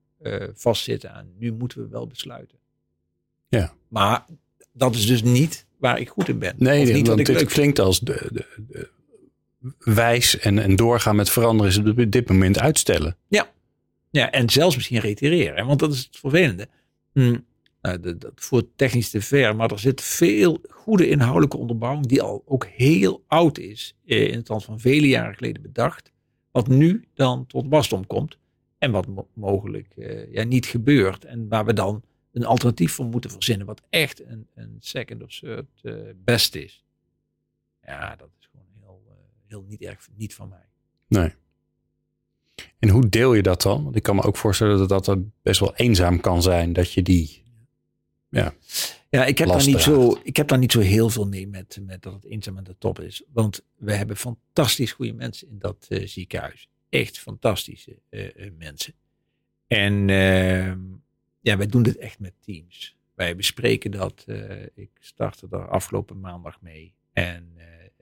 [0.53, 2.57] vastzitten aan, nu moeten we wel besluiten.
[3.49, 3.73] Ja.
[3.87, 4.25] Maar
[4.71, 6.55] dat is dus niet waar ik goed in ben.
[6.57, 8.89] Nee, niet want het klinkt als de, de, de,
[9.77, 13.17] wijs en, en doorgaan met veranderen is op dit moment uitstellen.
[13.27, 13.51] Ja.
[14.09, 15.65] ja, en zelfs misschien reitereren.
[15.65, 16.67] Want dat is het vervelende.
[17.13, 17.37] Hm.
[17.81, 22.43] Nou, dat voert technisch te ver, maar er zit veel goede inhoudelijke onderbouwing die al
[22.45, 26.11] ook heel oud is, eh, in het land van vele jaren geleden bedacht,
[26.53, 28.37] wat nu dan tot wasdom komt
[28.77, 33.31] en wat mogelijk uh, ja, niet gebeurt en waar we dan een alternatief voor moeten
[33.31, 36.83] verzinnen, wat echt een, een second of third uh, best is.
[37.85, 39.13] Ja, dat is gewoon heel, uh,
[39.47, 40.65] heel niet erg niet van mij.
[41.07, 41.33] Nee.
[42.79, 43.83] En hoe deel je dat dan?
[43.83, 47.01] Want ik kan me ook voorstellen dat dat best wel eenzaam kan zijn, dat je
[47.01, 47.43] die
[48.29, 48.53] ja
[49.21, 52.01] ik, heb daar niet zo, ik heb daar niet zo heel veel mee met, met
[52.01, 53.23] dat het eenzaam aan de top is.
[53.31, 56.69] Want we hebben fantastisch goede mensen in dat uh, ziekenhuis.
[56.89, 57.99] Echt fantastische
[58.57, 58.93] mensen.
[59.67, 60.79] En ehm,
[61.39, 62.97] ja, wij doen dit echt met teams.
[63.15, 64.25] Wij bespreken dat.
[64.73, 66.93] Ik startte er afgelopen maandag mee.
[67.13, 67.57] En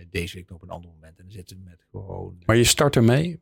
[0.10, 1.18] deze week nog op een ander moment.
[1.18, 2.38] En dan zitten we met gewoon.
[2.46, 3.40] Maar je start ermee.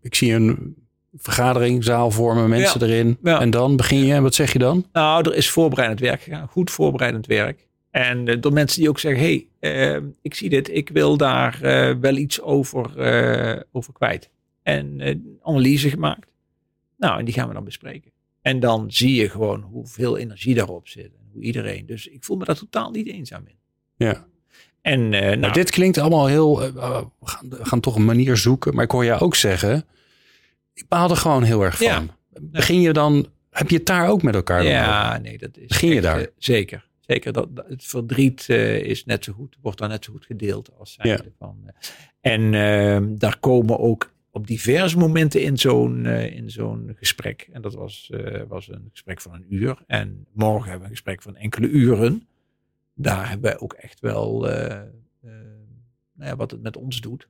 [0.00, 0.85] Ik zie een
[1.18, 3.18] vergadering, zaal vormen, mensen erin.
[3.22, 4.12] En dan begin je.
[4.12, 4.86] En wat zeg je dan?
[4.92, 6.48] Nou, er is voorbereidend werk gegaan.
[6.48, 7.66] Goed voorbereidend werk.
[7.90, 10.74] En uh, door mensen die ook zeggen: hé, hey, ik zie dit.
[10.74, 11.58] Ik wil daar
[12.00, 12.90] wel iets over,
[13.72, 14.30] over kwijt.
[14.62, 15.00] En
[15.42, 16.28] analyse gemaakt.
[16.96, 18.10] Nou, en die gaan we dan bespreken.
[18.42, 21.04] En dan zie je gewoon hoeveel energie daarop zit.
[21.04, 21.86] En hoe iedereen.
[21.86, 23.58] Dus ik voel me daar totaal niet eenzaam in.
[23.96, 24.26] Ja.
[24.80, 26.58] En, nou, dit klinkt allemaal heel.
[26.58, 26.72] We,
[27.22, 28.74] gaan, we, gaan, toch een manier zoeken.
[28.74, 29.84] Maar ik hoor jou ook zeggen.
[30.76, 31.86] Ik baal er gewoon heel erg van.
[31.86, 32.04] Ja.
[32.40, 33.26] Begin je dan.
[33.50, 34.64] Heb je het daar ook met elkaar?
[34.64, 35.20] Ja, over?
[35.20, 35.66] nee, dat is.
[35.66, 36.20] Begin je daar?
[36.20, 36.88] Uh, zeker.
[37.00, 37.32] Zeker.
[37.32, 39.56] Dat, het verdriet is net zo goed.
[39.60, 41.18] Wordt daar net zo goed gedeeld als zijn ja.
[41.38, 41.70] van.
[42.20, 47.48] en ehm, daar komen ook op diverse momenten in zo'n in zo'n gesprek.
[47.52, 48.12] En dat was,
[48.48, 49.82] was een gesprek van een uur.
[49.86, 52.26] En morgen hebben we een gesprek van enkele uren.
[52.94, 54.40] Daar hebben wij ook echt wel
[56.16, 57.28] nou ja, wat het met ons doet.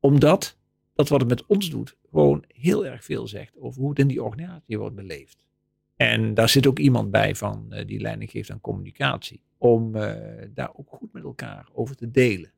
[0.00, 0.56] Omdat
[0.96, 4.06] dat wat het met ons doet gewoon heel erg veel zegt over hoe het in
[4.06, 5.44] die organisatie wordt beleefd.
[5.96, 9.40] En daar zit ook iemand bij van die leiding geeft aan communicatie.
[9.58, 9.92] Om
[10.54, 12.52] daar ook goed met elkaar over te delen.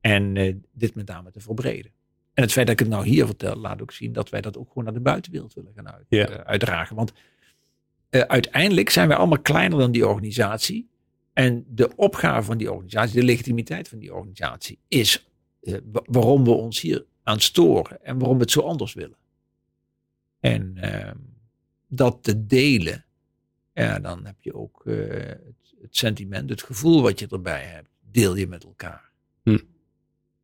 [0.00, 0.34] En
[0.72, 1.90] dit met name te verbreden.
[2.34, 4.56] En het feit dat ik het nou hier vertel, laat ook zien dat wij dat
[4.56, 6.96] ook gewoon naar de buitenwereld willen gaan uit, uitdragen.
[6.96, 7.12] Want
[8.10, 10.88] uiteindelijk zijn wij allemaal kleiner dan die organisatie.
[11.32, 15.28] En de opgave van die organisatie, de legitimiteit van die organisatie, is
[16.06, 19.16] waarom we ons hier aan storen en waarom we het zo anders willen.
[20.40, 21.16] En ehm,
[21.86, 23.04] dat te delen,
[23.74, 28.36] ja, dan heb je ook het, het, sentiment, het gevoel wat je erbij hebt, deel
[28.36, 29.10] je met elkaar.
[29.42, 29.58] Hm.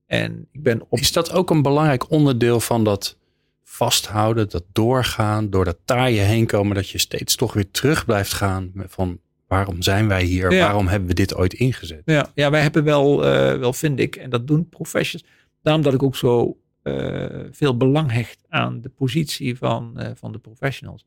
[0.07, 0.99] En ik ben op...
[0.99, 3.19] Is dat ook een belangrijk onderdeel van dat
[3.65, 8.33] vasthouden, dat doorgaan, door dat taaie heen komen, dat je steeds toch weer terug blijft
[8.33, 10.59] gaan van waarom zijn wij hier?
[10.59, 12.03] Waarom hebben we dit ooit ingezet?
[12.05, 15.31] Ja, ja wij hebben wel, uh, wel, vind ik, en dat doen professionals.
[15.63, 16.57] Daarom dat ik ook zo
[17.51, 21.07] veel belang hecht aan de positie van, uh, van de professionals.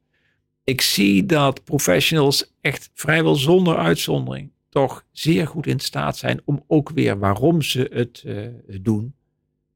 [0.64, 6.64] Ik zie dat professionals echt vrijwel zonder uitzondering toch zeer goed in staat zijn om
[6.68, 8.48] ook weer waarom ze het uh,
[8.82, 9.16] doen,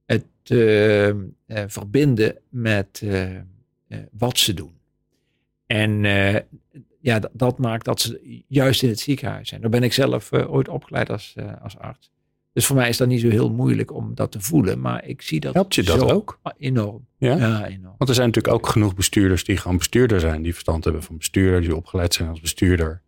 [0.06, 1.16] het uh,
[1.48, 3.04] verbinden met
[4.12, 4.78] wat ze doen.
[5.66, 6.02] En
[7.02, 9.62] ja, dat, dat, maakt dat ze juist in het ziekenhuis zijn.
[9.62, 12.12] Daar ben ik zelf ooit opgeleid als, als arts.
[12.60, 14.80] Dus voor mij is dat niet zo heel moeilijk om dat te voelen.
[14.80, 15.54] Maar ik zie dat.
[15.54, 16.40] Helpt je dat ook?
[16.58, 17.06] Enorm.
[17.18, 17.36] Ja?
[17.36, 17.66] ja?
[17.66, 17.96] enorm.
[17.98, 20.42] Want er zijn natuurlijk ook genoeg bestuurders die gewoon bestuurder zijn.
[20.42, 23.02] Die verstand hebben van bestuurder, die opgeleid zijn als bestuurder.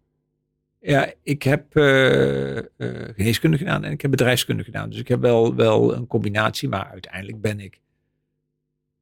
[0.79, 4.89] Ja, ik heb uh, uh, geneeskunde gedaan en ik heb bedrijfskunde gedaan.
[4.89, 7.79] Dus ik heb wel, wel een combinatie, maar uiteindelijk ben ik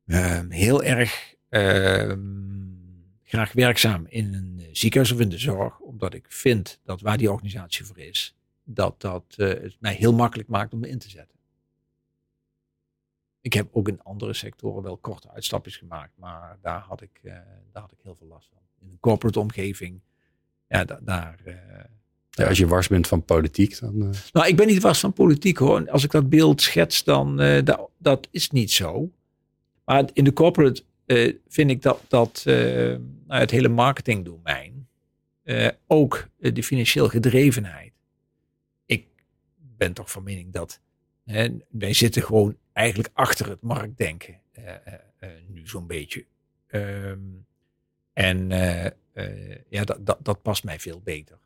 [0.06, 2.20] uh, heel erg ehm,
[3.24, 5.80] graag werkzaam in een ziekenhuis of in de zorg.
[5.80, 8.34] Omdat ik vind dat waar die organisatie voor is,
[8.74, 11.38] dat dat het mij heel makkelijk maakt om me in te zetten.
[13.42, 17.20] Ik heb ook in andere sectoren wel korte uitstapjes gemaakt, maar daar had ik,
[17.72, 18.58] daar had ik heel veel last van.
[18.82, 20.02] In een corporate omgeving
[20.68, 21.40] ja, daar.
[22.30, 23.96] Ja, als je wars bent van politiek, dan.
[23.96, 24.10] Uh...
[24.32, 25.90] Nou, ik ben niet wars van politiek hoor.
[25.90, 29.12] Als ik dat beeld schets, dan uh, dat, dat is niet zo.
[29.86, 30.84] Maar in de corporate
[31.48, 34.88] vind ik dat, dat nou, het hele marketingdomein,
[35.88, 37.94] ook de financieel gedrevenheid.
[39.80, 40.82] Ben toch van mening dat
[41.24, 44.42] hè, wij zitten gewoon eigenlijk achter het marktdenken
[45.48, 46.26] nu zo'n beetje.
[46.68, 47.46] Um,
[48.14, 48.50] en
[49.70, 51.40] ja, dat, dat, dat past mij veel beter.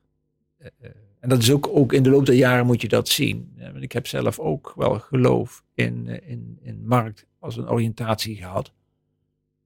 [0.58, 0.90] eh,
[1.24, 3.54] en dat is ook, ook in de loop der jaren moet je dat zien.
[3.58, 8.36] Eh, ik heb zelf ook wel geloof in, eh, in, in markt als een oriëntatie
[8.36, 8.74] gehad.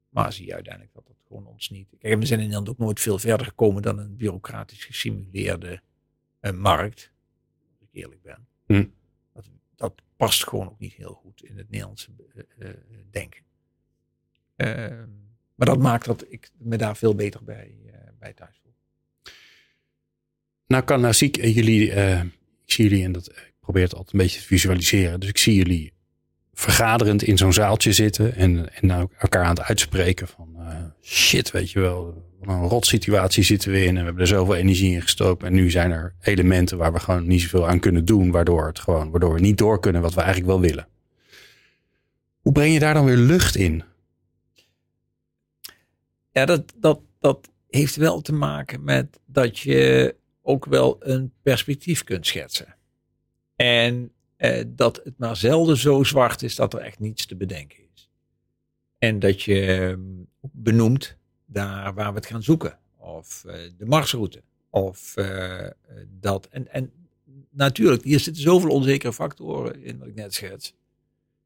[0.09, 1.87] Maar zie je uiteindelijk dat dat gewoon ons niet.
[1.99, 5.81] Kijk, we zijn in Nederland ook nooit veel verder gekomen dan een bureaucratisch gesimuleerde
[6.39, 7.11] eh, markt.
[7.79, 8.47] Als ik eerlijk ben.
[9.77, 12.09] Dat, past gewoon ook niet heel goed in het Nederlandse
[12.59, 12.69] eh,
[13.11, 13.41] denken.
[14.55, 15.07] Ehm,
[15.55, 18.73] maar dat maakt dat ik me daar veel beter bij, eh, bij thuis voel.
[20.67, 21.91] Nou, kan, nou zie ik jullie,
[22.65, 25.19] ik zie jullie en dat, ik probeer het altijd een beetje te visualiseren.
[25.19, 25.93] Dus ik zie jullie
[26.53, 30.57] vergaderend in zo'n zaaltje zitten en, en nou elkaar aan het uitspreken van
[31.01, 34.55] shit, weet je wel, een rot situatie zitten we in en we hebben er zoveel
[34.55, 38.05] energie in gestoken en nu zijn er elementen waar we gewoon niet zoveel aan kunnen
[38.05, 40.87] doen, waardoor het gewoon, waardoor we niet door kunnen wat we eigenlijk wel willen.
[42.41, 43.83] Hoe breng je daar dan weer lucht in?
[46.31, 52.03] Ja, dat, dat, dat heeft wel te maken met dat je ook wel een perspectief
[52.03, 52.75] kunt schetsen.
[53.55, 57.77] En eh, dat het maar zelden zo zwart is dat er echt niets te bedenken
[57.95, 58.09] is.
[58.97, 59.97] En dat je eh,
[60.51, 61.16] benoemt
[61.47, 62.79] daar waar we het gaan zoeken.
[62.97, 64.41] Of eh, de marsroute.
[64.69, 65.71] Of eh, eh,
[66.19, 66.47] dat.
[66.47, 66.91] En, en
[67.49, 70.75] natuurlijk, hier zitten zoveel onzekere factoren in wat ik net schets.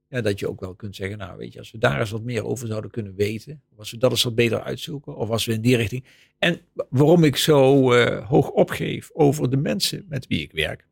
[0.08, 2.24] Ja, dat je ook wel kunt zeggen, nou weet je, als we daar eens wat
[2.24, 3.62] meer over zouden kunnen weten.
[3.72, 5.16] Of als we dat eens wat beter uitzoeken.
[5.16, 6.06] Of als we in die richting.
[6.38, 10.88] En waarom ik zo hoog opgeef over de mensen met wie ik werk.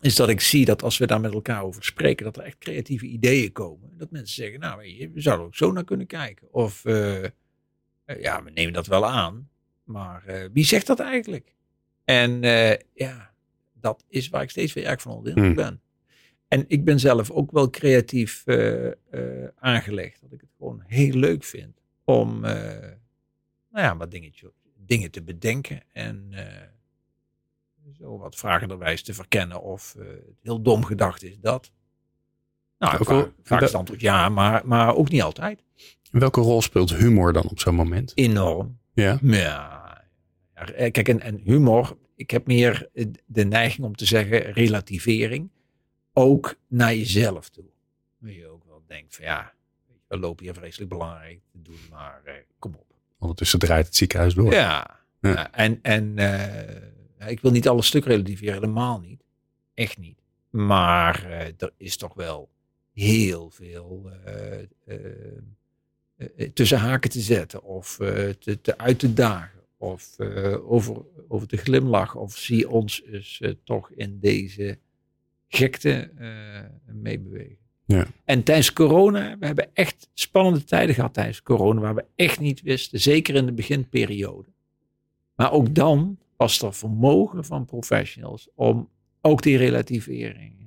[0.00, 2.58] Is dat ik zie dat als we daar met elkaar over spreken, dat er echt
[2.58, 3.90] creatieve ideeën komen.
[3.96, 6.52] Dat mensen zeggen, nou weet je, we zouden ook zo naar kunnen kijken.
[6.52, 6.82] Of
[8.06, 9.48] ja, we nemen dat wel aan.
[9.84, 11.54] Maar eh, wie zegt dat eigenlijk?
[12.04, 13.30] En eh, ja,
[13.72, 15.54] dat is waar ik steeds weer erg van onder Hmm.
[15.54, 15.80] ben.
[16.48, 20.20] En ik ben zelf ook wel creatief eh, eh, aangelegd.
[20.20, 22.52] Dat ik het gewoon heel leuk vind om eh,
[23.70, 25.82] nou ja, wat dingetje, dingen te bedenken.
[25.92, 26.68] En eh,
[27.98, 31.72] zo wat vragenderwijs te verkennen of eh, het heel dom gedacht is dat.
[32.84, 35.62] Nou, Ook wel- vaak, vaak is het antwoord ja, maar, maar ook niet altijd.
[36.10, 38.12] Welke rol speelt humor dan op zo'n moment?
[38.14, 38.78] Enorm.
[38.92, 39.18] Ja.
[39.22, 40.04] Ja,
[40.90, 41.96] kijk, en, en humor.
[42.16, 42.88] Ik heb meer
[43.26, 45.50] de neiging om te zeggen relativering.
[46.12, 47.64] Ook naar jezelf toe.
[48.20, 49.52] Dat je ook wel denkt van ja,
[50.08, 52.86] we lopen hier vreselijk belangrijk te doen, maar eh, kom op.
[53.18, 54.52] Ondertussen draait het ziekenhuis door.
[54.52, 55.30] Ja, Ja.
[55.30, 59.22] ja, en, en eh, ik wil niet alle stuk relativeren, helemaal niet.
[59.74, 60.18] Echt niet.
[60.50, 62.48] Maar eh, er is toch wel
[62.94, 64.98] heel veel eh, eh,
[66.16, 67.96] eh, tussen haken te zetten of
[68.38, 70.20] te, te uit te dagen of
[70.62, 73.02] over, over te glimlachen of zie ons
[73.40, 74.78] eh, toch in deze
[75.48, 76.10] gekte
[76.86, 77.62] meebewegen.
[77.86, 78.06] Ja.
[78.24, 82.62] En tijdens corona, we hebben echt spannende tijden gehad tijdens corona, waar we echt niet
[82.62, 84.48] wisten, zeker in de beginperiode.
[85.34, 88.88] Maar ook dan was er vermogen van professionals om
[89.20, 90.63] ook die relativering.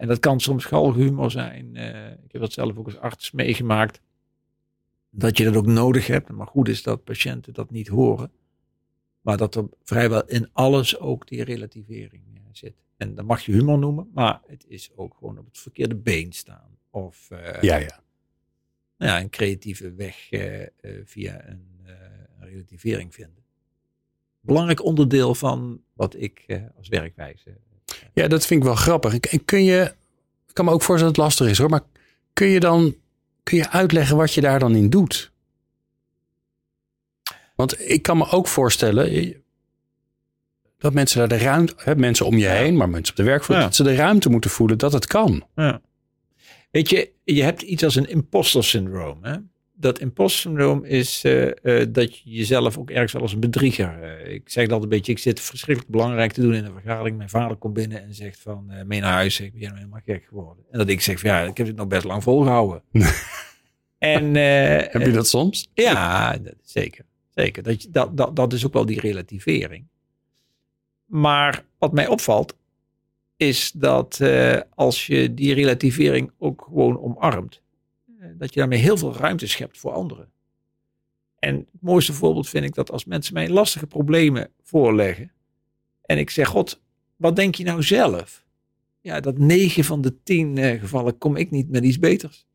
[0.00, 1.76] En dat kan soms galgenhumor zijn.
[1.76, 4.00] eh, ik heb dat zelf ook als arts meegemaakt.
[5.10, 6.30] Dat je dat ook nodig hebt.
[6.30, 8.32] Maar goed is dat patiënten dat niet horen.
[9.20, 12.74] Maar dat er vrijwel in alles ook die relativering eh, zit.
[12.96, 16.32] En dat mag je humor noemen, maar het is ook gewoon op het verkeerde been
[16.32, 16.78] staan.
[16.90, 18.02] Of eh, Ja, ja.
[18.96, 20.28] nou ja, een creatieve weg
[21.04, 21.68] via een,
[22.38, 23.44] relativering vinden.
[24.40, 27.56] Belangrijk onderdeel van wat ik als werkwijze.
[28.12, 29.16] Ja, dat vind ik wel grappig.
[29.18, 29.82] En- kun je,
[30.48, 31.82] ik kan me ook voorstellen dat het lastig is hoor, maar
[32.32, 32.94] kun je dan
[33.42, 35.32] kun je uitleggen wat je daar dan in doet?
[37.54, 39.34] Want ik kan me ook voorstellen eh,
[40.78, 43.56] dat mensen daar de ruimte, hè, mensen om je heen, maar mensen op de werkvloer,
[43.56, 43.62] Ja.
[43.62, 45.46] dat ze de ruimte moeten voelen dat het kan.
[45.54, 45.80] Ja.
[46.70, 49.18] Weet je, je hebt iets als een imposter syndroom.
[49.24, 49.36] Hè?
[49.80, 54.02] Dat imposter syndroom is eh, eh, dat je jezelf ook ergens wel als een bedrieger.
[54.02, 57.16] eh, ik zeg dat een beetje, ik zit verschrikkelijk belangrijk te doen in een vergadering.
[57.16, 59.40] Mijn vader komt binnen en zegt van, mee naar huis.
[59.40, 60.64] Ik ben helemaal gek geworden.
[60.70, 62.82] En dat ik zeg van, ja, ik heb het nog best lang volgehouden.
[63.98, 65.70] en, Heb je dat soms?
[65.74, 67.04] ja, dat, zeker.
[67.34, 67.62] zeker.
[67.62, 69.84] Dat, dat, dat, dat is ook wel die relativering.
[71.04, 72.56] Maar wat mij opvalt,
[73.36, 74.20] is dat
[74.74, 77.60] als je die relativering ook gewoon omarmt,
[78.40, 80.30] dat je daarmee heel veel ruimte schept voor anderen.
[81.38, 85.32] En het mooiste voorbeeld vind ik dat als mensen mij lastige problemen voorleggen,
[86.02, 86.82] en ik zeg, God,
[87.16, 88.44] wat denk je nou zelf?
[89.00, 92.48] Ja, dat 9 van de 10 eh, gevallen kom ik niet met iets beters.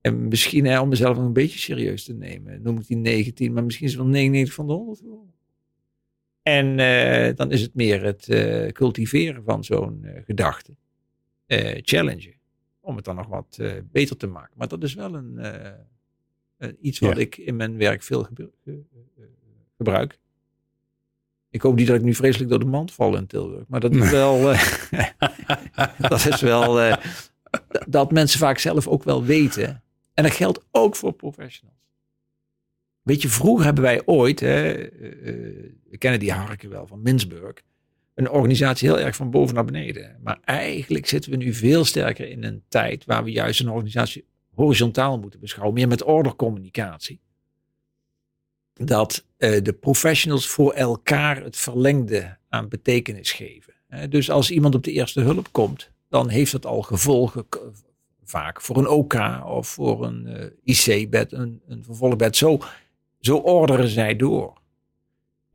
[0.00, 3.52] En misschien hè, om mezelf nog een beetje serieus te nemen, noem ik die 19,
[3.52, 5.34] maar misschien is het wel 99 van de 100 geworden.
[6.42, 10.76] En eh, dan is het meer het eh, cultiveren van zo'n gedachte.
[11.82, 12.37] Challengen.
[12.88, 14.52] Om het dan nog wat eh, beter te maken.
[14.56, 15.72] Maar dat is wel een, eh,
[16.56, 17.20] eh, iets wat Ja.
[17.20, 18.82] ik in mijn werk veel gebru- ge-
[19.76, 20.18] gebruik.
[21.50, 23.64] Ik hoop niet dat ik nu vreselijk door de mand val in Tilburg.
[23.68, 24.40] Maar dat is wel.
[26.08, 26.96] dat is wel.
[27.88, 29.82] dat mensen vaak zelf ook wel weten.
[30.14, 31.76] En dat geldt ook voor professionals.
[33.02, 34.40] Weet je, vroeger hebben wij ooit.
[34.40, 34.72] Hè,
[35.90, 37.62] we kennen die harken wel van Mintzburg.
[38.18, 40.16] Een organisatie heel erg van boven naar beneden.
[40.22, 44.24] Maar eigenlijk zitten we nu veel sterker in een tijd waar we juist een organisatie
[44.54, 45.74] horizontaal moeten beschouwen.
[45.74, 47.20] Meer met ordercommunicatie
[48.72, 53.74] dat eh, de professionals voor elkaar het verlengde aan betekenis geven.
[54.08, 57.46] Dus als iemand op de eerste hulp komt, dan heeft dat al gevolgen
[58.24, 59.14] vaak voor een OK
[59.44, 62.36] of voor een eh, IC-bed, een, een vervolgbed.
[62.36, 62.58] Zo,
[63.20, 64.56] zo orderen zij door.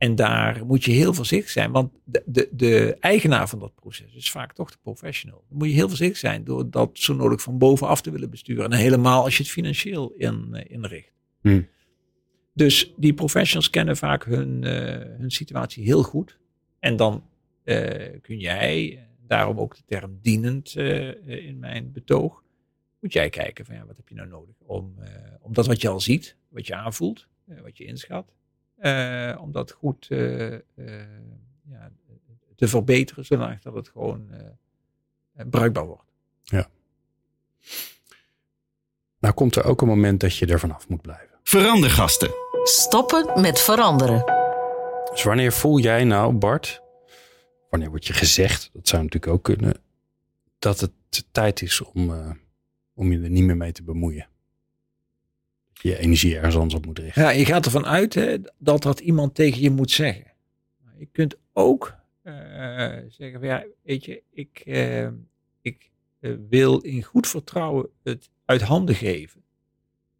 [0.04, 4.14] En daar moet je heel voorzichtig zijn, want de, de, de eigenaar van dat proces
[4.14, 5.44] is vaak toch de professional.
[5.48, 8.64] Dan moet je heel voorzichtig zijn door dat zo nodig van bovenaf te willen besturen.
[8.64, 11.12] En helemaal als je het financieel in, eh, inricht.
[11.40, 11.68] Hmm.
[12.52, 16.38] Dus die professionals kennen vaak hun, eh, hun situatie heel goed.
[16.78, 17.24] En dan
[17.64, 20.76] eh, kun jij, daarom ook de term dienend
[21.24, 22.42] in mijn betoog,
[23.00, 24.94] moet jij kijken van ja, wat heb je nou nodig om,
[25.40, 27.26] om dat wat je al ziet, wat je aanvoelt,
[27.62, 28.32] wat je inschat,
[28.76, 30.60] eh, om dat goed eh, eh,
[31.62, 31.90] ja,
[32.56, 34.28] te verbeteren, zodat dat het gewoon
[35.50, 36.02] bruikbaar wordt.
[39.18, 41.38] Nou komt er ook een moment dat je er vanaf moet blijven.
[41.42, 42.30] Verandergasten.
[42.64, 44.24] Stoppen met veranderen.
[45.10, 46.82] Dus wanneer voel jij nou, Bart,
[47.70, 49.76] wanneer wordt je gezegd, dat zou natuurlijk ook kunnen,
[50.58, 50.92] dat het
[51.32, 52.30] tijd is om, eh,
[52.94, 54.28] om je er niet meer mee te bemoeien?
[55.80, 57.22] Je energie ergens anders op moet richten.
[57.22, 60.32] Ja, je gaat ervan uit hè, dat dat iemand tegen je moet zeggen.
[60.84, 65.08] Maar Je kunt ook eh, zeggen van ja, weet je, ik, eh,
[65.60, 69.42] ik eh, wil in goed vertrouwen het uit handen geven.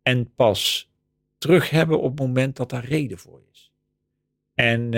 [0.03, 0.91] En pas
[1.39, 3.73] terug hebben op het moment dat daar reden voor is.
[4.55, 4.93] En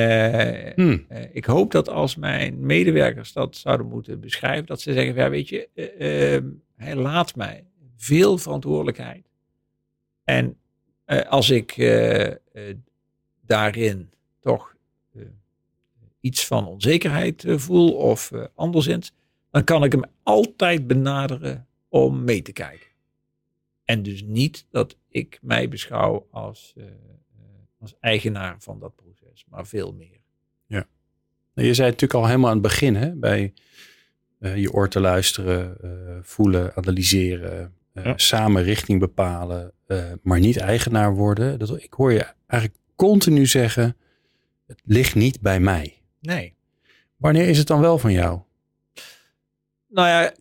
[0.75, 1.07] Hmm.
[1.33, 5.31] ik hoop dat als mijn medewerkers dat zouden moeten beschrijven, dat ze zeggen: van, ja,
[5.31, 5.69] weet je,
[6.77, 7.65] hij laat mij
[7.97, 9.31] veel verantwoordelijkheid.
[10.27, 10.57] En
[11.05, 12.37] eh, als ik eh, eh,
[13.41, 14.11] daarin
[14.41, 14.75] toch
[16.21, 19.13] iets van onzekerheid voel of anderszins,
[19.51, 22.87] dan kan ik hem altijd benaderen om mee te kijken.
[23.85, 26.75] En dus niet dat ik mij beschouw als,
[27.79, 30.21] als eigenaar van dat proces, maar veel meer.
[31.55, 33.55] Je zei natuurlijk al helemaal aan het begin, hè, bij
[34.39, 35.77] je oor te luisteren,
[36.23, 38.13] voelen, analyseren, Ja.
[38.17, 41.59] samen richting bepalen, eh, maar niet eigenaar worden.
[41.59, 43.97] Dat, ik hoor je eigenlijk continu zeggen,
[44.67, 46.03] het ligt niet bij mij.
[46.21, 46.55] Nee.
[47.17, 48.41] Wanneer is het dan wel van jou?
[49.89, 50.33] Nou ja,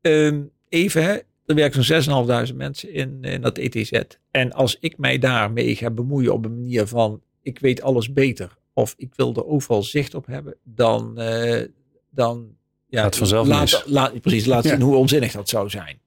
[0.00, 1.16] ehm, even hè.
[1.46, 2.02] Er werken zo'n
[2.50, 4.00] 6.500 mensen in, in dat ETZ.
[4.30, 8.56] En als ik mij daarmee ga bemoeien op een manier van ik weet alles beter.
[8.72, 10.56] Of ik wil er overal zicht op hebben.
[10.62, 11.68] Dan, eh,
[12.10, 12.56] dan
[12.88, 14.70] ja, Gaat vanzelf laat, laat, precies, laat Ja.
[14.70, 15.98] zien hoe onzinnig dat zou zijn.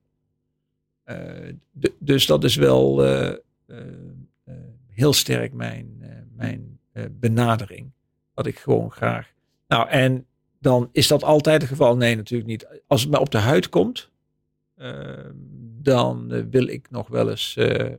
[1.10, 1.54] Eh,
[2.00, 3.36] dus dat is wel eh, eh,
[4.88, 6.04] heel sterk mijn,
[6.36, 6.80] mijn
[7.12, 7.92] benadering.
[8.34, 9.34] Dat ik gewoon graag.
[9.68, 10.26] Nou, en
[10.60, 11.98] dan is dat altijd het geval.
[11.98, 12.82] Nee, natuurlijk niet.
[12.88, 14.12] Als het maar op de huid komt,
[14.76, 15.30] eh,
[15.82, 17.90] dan wil ik nog wel eens eh,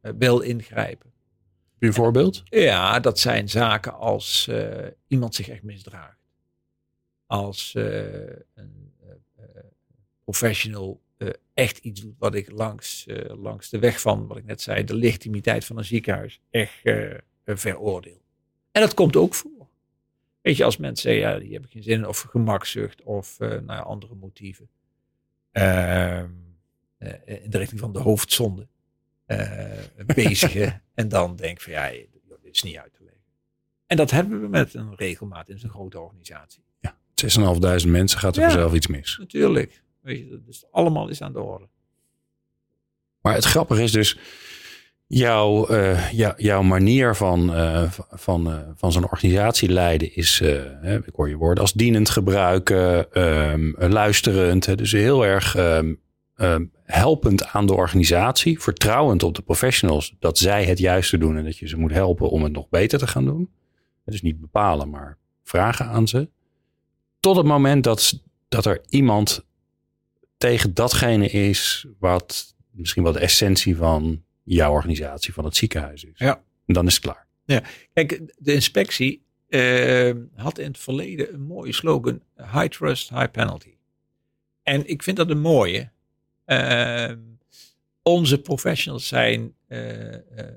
[0.00, 1.10] wel ingrijpen.
[1.72, 2.42] Heb je een voorbeeld?
[2.44, 4.50] Ja, dat zijn zaken als
[5.06, 6.18] iemand zich echt misdraagt.
[7.26, 8.92] Als een
[10.24, 11.00] professional
[11.54, 14.84] echt iets doet wat ik langs, eh, langs de weg van, wat ik net zei,
[14.84, 18.22] de legitimiteit van een ziekenhuis echt eh, eh, veroordeel.
[18.72, 19.68] En dat komt ook voor.
[20.40, 23.48] Weet je, als mensen zeggen, ja, die hebben geen zin in, of gemakzucht, of eh,
[23.48, 24.68] nou ja, andere motieven.
[25.50, 26.30] Ehm,
[26.98, 28.68] eh, in de richting van de hoofdzonde
[29.26, 29.70] eh
[30.06, 30.82] bezigen.
[30.94, 32.08] en dan denk van ja, dit
[32.42, 33.22] is niet uit te leggen.
[33.86, 36.62] En dat hebben we met een regelmaat in zo'n grote organisatie.
[37.14, 38.48] 6.500 mensen gaat er Ja.
[38.50, 39.16] vanzelf iets mis.
[39.18, 39.82] Natuurlijk.
[40.04, 41.68] Weet je, dat allemaal is aan de orde.
[43.20, 44.18] Maar het grappige is dus,
[45.06, 50.40] jouw, eh, jou- jouw manier van, eh, van, eh, van zo'n organisatie leiden is,
[50.82, 54.78] ik hoor je woorden, als dienend gebruiken, ehm, luisterend.
[54.78, 55.94] dus heel erg ehm,
[56.36, 61.44] ehm, helpend aan de organisatie, vertrouwend op de professionals dat zij het juiste doen en
[61.44, 63.50] dat je ze moet helpen om het nog beter te gaan doen.
[64.04, 66.28] Dus niet bepalen, maar vragen aan ze.
[67.20, 69.44] Tot het moment dat, dat er iemand
[70.44, 76.18] tegen datgene is wat misschien wel de essentie van jouw organisatie, van het ziekenhuis is.
[76.18, 76.42] Ja.
[76.66, 77.26] En dan is het klaar.
[77.92, 83.74] Kijk, de inspectie eh, had in het verleden een mooie slogan: High Trust, High Penalty.
[84.62, 85.90] En ik vind dat een mooie.
[86.44, 87.12] Eh,
[88.02, 89.78] onze professionals zijn eh,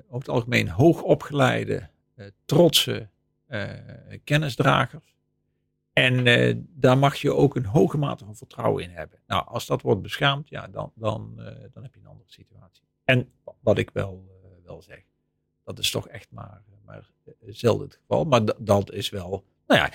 [0.06, 3.08] over het algemeen hoogopgeleide, eh, trotse
[4.24, 5.17] kennisdragers.
[5.98, 9.18] En uh, daar mag je ook een hoge mate van vertrouwen in hebben.
[9.26, 12.82] Nou, als dat wordt beschaamd, ja, dan, dan, uh, dan heb je een andere situatie.
[13.04, 13.28] En
[13.60, 15.02] wat ik wel, uh, wel zeg,
[15.64, 17.10] dat is toch echt maar, maar
[17.46, 18.24] zelden het geval.
[18.24, 19.90] Maar dat is wel, nou ja,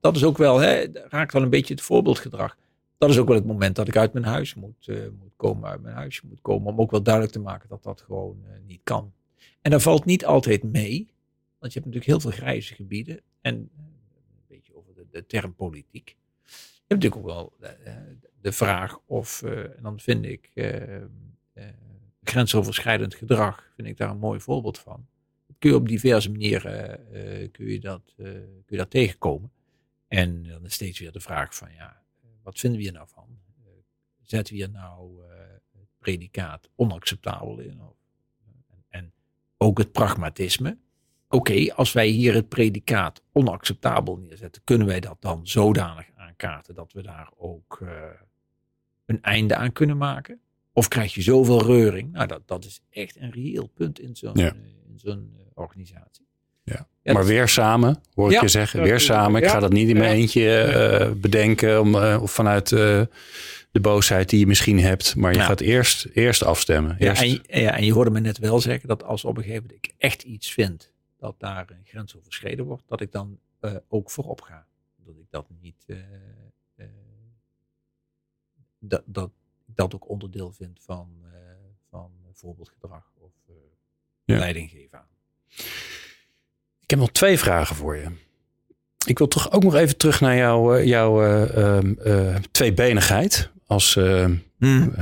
[0.00, 2.56] dat is ook wel, hè, raakt wel een beetje het voorbeeldgedrag.
[2.98, 4.86] Dat is ook wel het moment dat ik uit mijn huis moet,
[5.18, 6.72] moet komen, uit mijn huisje moet komen.
[6.72, 9.12] Om ook wel duidelijk te maken dat dat gewoon niet kan.
[9.60, 11.12] En dat valt niet altijd mee.
[11.58, 13.20] Want je hebt natuurlijk heel veel grijze gebieden.
[13.40, 13.70] En
[15.12, 16.16] de term politiek.
[16.48, 17.94] Je hebt natuurlijk ook wel uh,
[18.40, 20.50] de vraag of, uh, en dan vind ik
[22.22, 25.06] grensoverschrijdend gedrag, vind ik daar een mooi voorbeeld van.
[25.58, 27.06] Kun je op diverse manieren
[27.50, 29.52] kun je dat, kun je dat tegenkomen.
[30.08, 32.02] En dan is steeds weer de vraag van ja,
[32.42, 33.40] wat vinden we hier nou van?
[34.20, 35.22] zetten we hier nou
[35.72, 37.80] het predicaat onacceptabel in?
[38.88, 39.12] En
[39.56, 40.78] ook het pragmatisme
[41.32, 46.92] oké, als wij hier het predicaat onacceptabel neerzetten, kunnen wij dat dan zodanig aankaarten dat
[46.92, 47.88] we daar ook uh,
[49.06, 50.40] een einde aan kunnen maken?
[50.72, 52.12] Of krijg je zoveel reuring?
[52.12, 54.52] Nou, dat, dat is echt een reëel punt in zo'n ja.
[55.04, 55.14] uh,
[55.54, 56.26] organisatie.
[56.64, 56.88] Ja.
[57.02, 58.82] ja maar weer samen, hoor ik ja, je zeggen.
[58.82, 59.42] Weer samen.
[59.42, 60.74] Ik ga dat niet in mijn eentje
[61.10, 65.16] uh, bedenken om, of vanuit de boosheid die je misschien hebt.
[65.16, 66.96] Maar je gaat eerst, eerst afstemmen.
[66.98, 67.22] Eerst.
[67.22, 69.62] Ja, en, ja, en je hoorde me net wel zeggen dat als op een gegeven
[69.62, 70.91] moment ik echt iets vind
[71.22, 74.66] dat daar een grens overschreden wordt, dat ik dan uh, ook voorop ga.
[74.96, 75.98] Dat ik dat niet, uh,
[76.76, 76.86] uh,
[78.78, 79.30] dat, dat
[79.66, 81.08] ik dat ook onderdeel vind van,
[81.88, 83.32] van voorbeeldgedrag of
[84.24, 84.38] ja.
[84.38, 85.06] leiding geven aan.
[86.80, 88.10] Ik heb nog twee vragen voor je.
[89.06, 93.50] Ik wil toch ook nog even terug naar jouw, jouw ehm, tweebenigheid.
[93.66, 94.92] Als, hmm.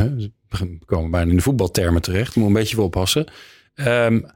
[0.49, 2.37] we komen bijna in de voetbaltermen terecht.
[2.37, 3.27] moet een beetje voor oppassen.
[3.75, 4.27] Um,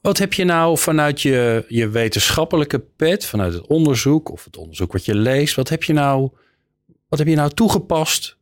[0.00, 4.92] wat heb je nou vanuit je, je wetenschappelijke pet, vanuit het onderzoek of het onderzoek
[4.92, 6.30] wat je leest, wat heb je nou,
[7.08, 8.38] wat heb je nou toegepast?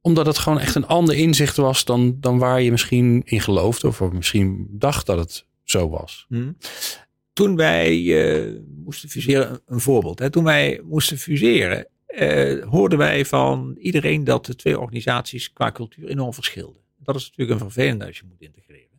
[0.00, 3.86] Omdat het gewoon echt een ander inzicht was dan, dan waar je misschien in geloofde
[3.86, 6.26] of misschien dacht dat het zo was.
[6.28, 6.56] Hmm.
[7.32, 10.18] Toen wij uh, moesten fuseren, een voorbeeld.
[10.18, 15.72] Hè, toen wij moesten fuseren, uh, hoorden wij van iedereen dat de twee organisaties qua
[15.72, 16.82] cultuur enorm verschilden.
[16.98, 18.89] Dat is natuurlijk een vervelende als je moet integreren.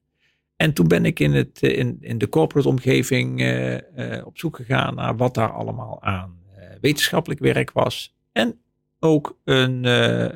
[0.62, 4.38] En toen ben ik in, het, eh, in, in de corporate omgeving uh, uh, op
[4.38, 6.40] zoek gegaan naar wat daar allemaal aan
[6.82, 8.16] wetenschappelijk werk was.
[8.32, 8.60] En
[9.00, 9.84] ook een,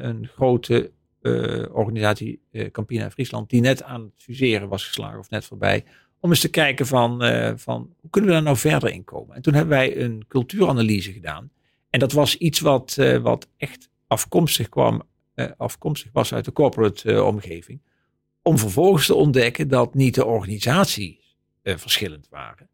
[0.07, 0.91] een grote
[1.71, 5.83] organisatie, Campina Friesland, die net aan het fuseren was geslagen of net voorbij.
[6.19, 7.21] Om eens te kijken van,
[7.57, 9.35] van hoe kunnen we daar nou verder in komen.
[9.35, 11.51] En toen hebben wij een cultuuranalyse gedaan.
[11.89, 15.01] En dat was iets wat, wat echt afkomstig kwam,
[15.57, 17.79] afkomstig was uit de corporate omgeving
[18.47, 22.69] om vervolgens te ontdekken dat niet de organisaties uh, verschillend waren.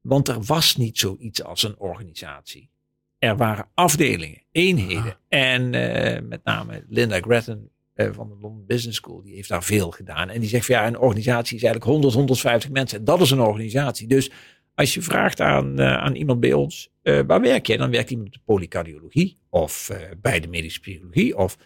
[0.00, 2.70] Want er was niet zoiets als een organisatie.
[3.18, 5.16] Er waren afdelingen, eenheden.
[5.28, 9.64] En uh, met name Linda Gretton uh, van de London Business School, die heeft daar
[9.64, 10.28] veel gedaan.
[10.28, 12.98] En die zegt van ja, een organisatie is eigenlijk 100, 150 mensen.
[12.98, 14.08] En dat is een organisatie.
[14.08, 14.30] Dus
[14.74, 17.76] als je vraagt aan, aan iemand bij ons, waar werk jij?
[17.76, 19.90] Dan werkt iemand op de polycardiologie of
[20.20, 21.56] bij de medische psychologie of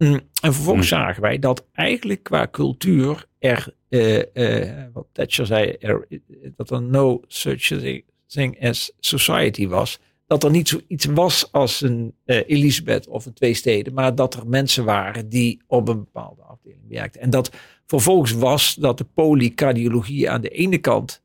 [0.00, 0.98] en vervolgens mm.
[0.98, 6.06] zagen wij dat eigenlijk qua cultuur er, uh, uh, wat Thatcher zei, er,
[6.56, 7.72] dat er no such
[8.26, 9.98] thing as society was.
[10.26, 14.34] Dat er niet zoiets was als een uh, Elisabeth of een twee steden, maar dat
[14.34, 17.20] er mensen waren die op een bepaalde afdeling werkten.
[17.20, 17.50] En dat
[17.86, 21.22] vervolgens was dat de polycardiologie aan de ene kant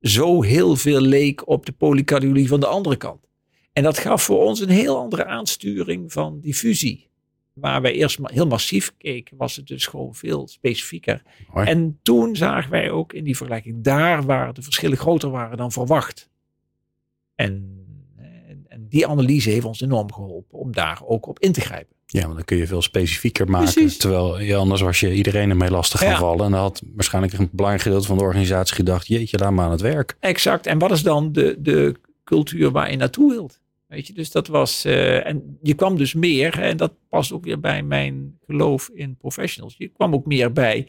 [0.00, 3.28] zo heel veel leek op de polycardiologie van de andere kant.
[3.72, 7.09] En dat gaf voor ons een heel andere aansturing van diffusie
[7.52, 11.22] waar wij eerst heel massief keken, was het dus gewoon veel specifieker.
[11.54, 15.72] En toen zagen wij ook in die vergelijking daar waar de verschillen groter waren dan
[15.72, 16.28] verwacht.
[17.34, 17.84] En,
[18.48, 21.96] en, en die analyse heeft ons enorm geholpen om daar ook op in te grijpen.
[22.06, 23.72] Ja, want dan kun je veel specifieker maken.
[23.72, 23.96] Precies.
[23.96, 26.44] Terwijl je anders was je iedereen ermee lastig gaan vallen.
[26.44, 29.70] En dan had waarschijnlijk een belangrijk gedeelte van de organisatie gedacht: jeetje, laat maar aan
[29.70, 30.16] het werk.
[30.20, 30.66] Exact.
[30.66, 31.94] En wat is dan de, de
[32.24, 33.60] cultuur waar je naartoe wilt?
[33.90, 34.86] Weet je, dus dat was.
[34.86, 39.16] Uh, en je kwam dus meer, en dat past ook weer bij mijn geloof in
[39.16, 39.74] professionals.
[39.78, 40.88] Je kwam ook meer bij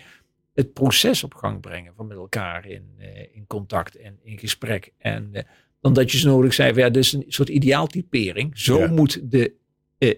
[0.53, 4.93] het proces op gang brengen van met elkaar in, uh, in contact en in gesprek.
[4.97, 5.41] En uh,
[5.79, 8.57] dan dat je zo nodig zei, ja, dus een soort ideaaltypering.
[8.57, 8.91] Zo ja.
[8.91, 9.53] moet de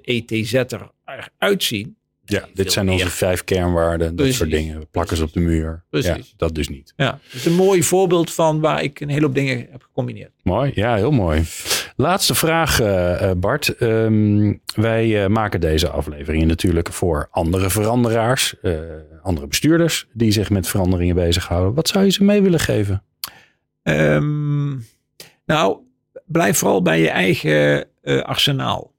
[0.01, 1.97] ETZ eruit zien.
[2.25, 4.79] Ja, dit zijn onze vijf kernwaarden, dat soort dingen.
[4.79, 5.83] We plakken ze op de muur.
[5.89, 6.27] Precies.
[6.29, 6.93] Ja, dat dus niet.
[6.95, 10.31] Ja, dat is een mooi voorbeeld van waar ik een hele hoop dingen heb gecombineerd.
[10.43, 11.43] Mooi, ja, heel mooi.
[11.95, 13.81] Laatste vraag, uh, Bart.
[13.81, 18.79] Um, wij uh, maken deze afleveringen natuurlijk voor andere veranderaars, uh,
[19.21, 21.73] andere bestuurders die zich met veranderingen bezighouden.
[21.73, 23.03] Wat zou je ze mee willen geven?
[23.83, 24.85] Um,
[25.45, 25.77] nou,
[26.25, 28.92] blijf vooral bij je eigen arsenaal.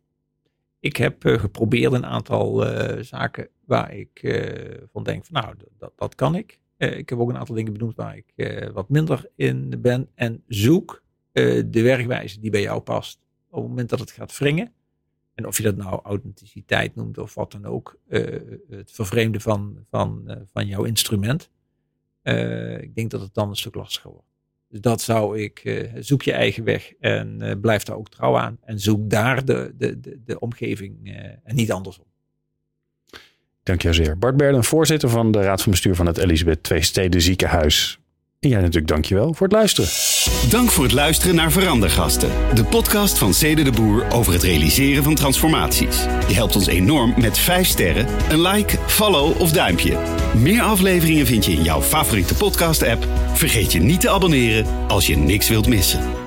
[0.84, 4.20] Ik heb uh, geprobeerd een aantal uh, zaken waar ik
[4.92, 6.60] van denk, van, nou, dat, dat kan ik.
[6.76, 10.08] ik heb ook een aantal dingen benoemd waar ik wat minder in ben.
[10.14, 13.18] En zoek de werkwijze die bij jou past
[13.48, 14.72] op het moment dat het gaat wringen.
[15.34, 17.98] En of je dat nou authenticiteit noemt of wat dan ook.
[18.68, 21.50] het vervreemden van, van, van jouw instrument.
[22.80, 24.33] ik denk dat het dan een stuk lastiger wordt.
[24.74, 28.36] Dus dat zou ik, uh, zoek je eigen weg en uh, blijf daar ook trouw
[28.38, 28.58] aan.
[28.64, 31.14] En zoek daar de, de, de, de omgeving uh,
[31.44, 32.04] en niet andersom.
[33.62, 34.18] Dank je zeer.
[34.18, 37.98] Bart Berden, voorzitter van de Raad van Bestuur van het Elisabeth Twee Steden Ziekenhuis.
[38.40, 39.90] En jij natuurlijk dankjewel voor het luisteren.
[40.24, 42.30] Dank voor het luisteren naar Verandergasten.
[42.54, 45.96] De podcast van Cede de Boer over het realiseren van transformaties.
[46.28, 49.98] Je helpt ons enorm met 5 sterren, een like, follow of duimpje.
[50.34, 53.06] Meer afleveringen vind je in jouw favoriete podcast app.
[53.32, 56.23] Vergeet je niet te abonneren als je niks wilt missen.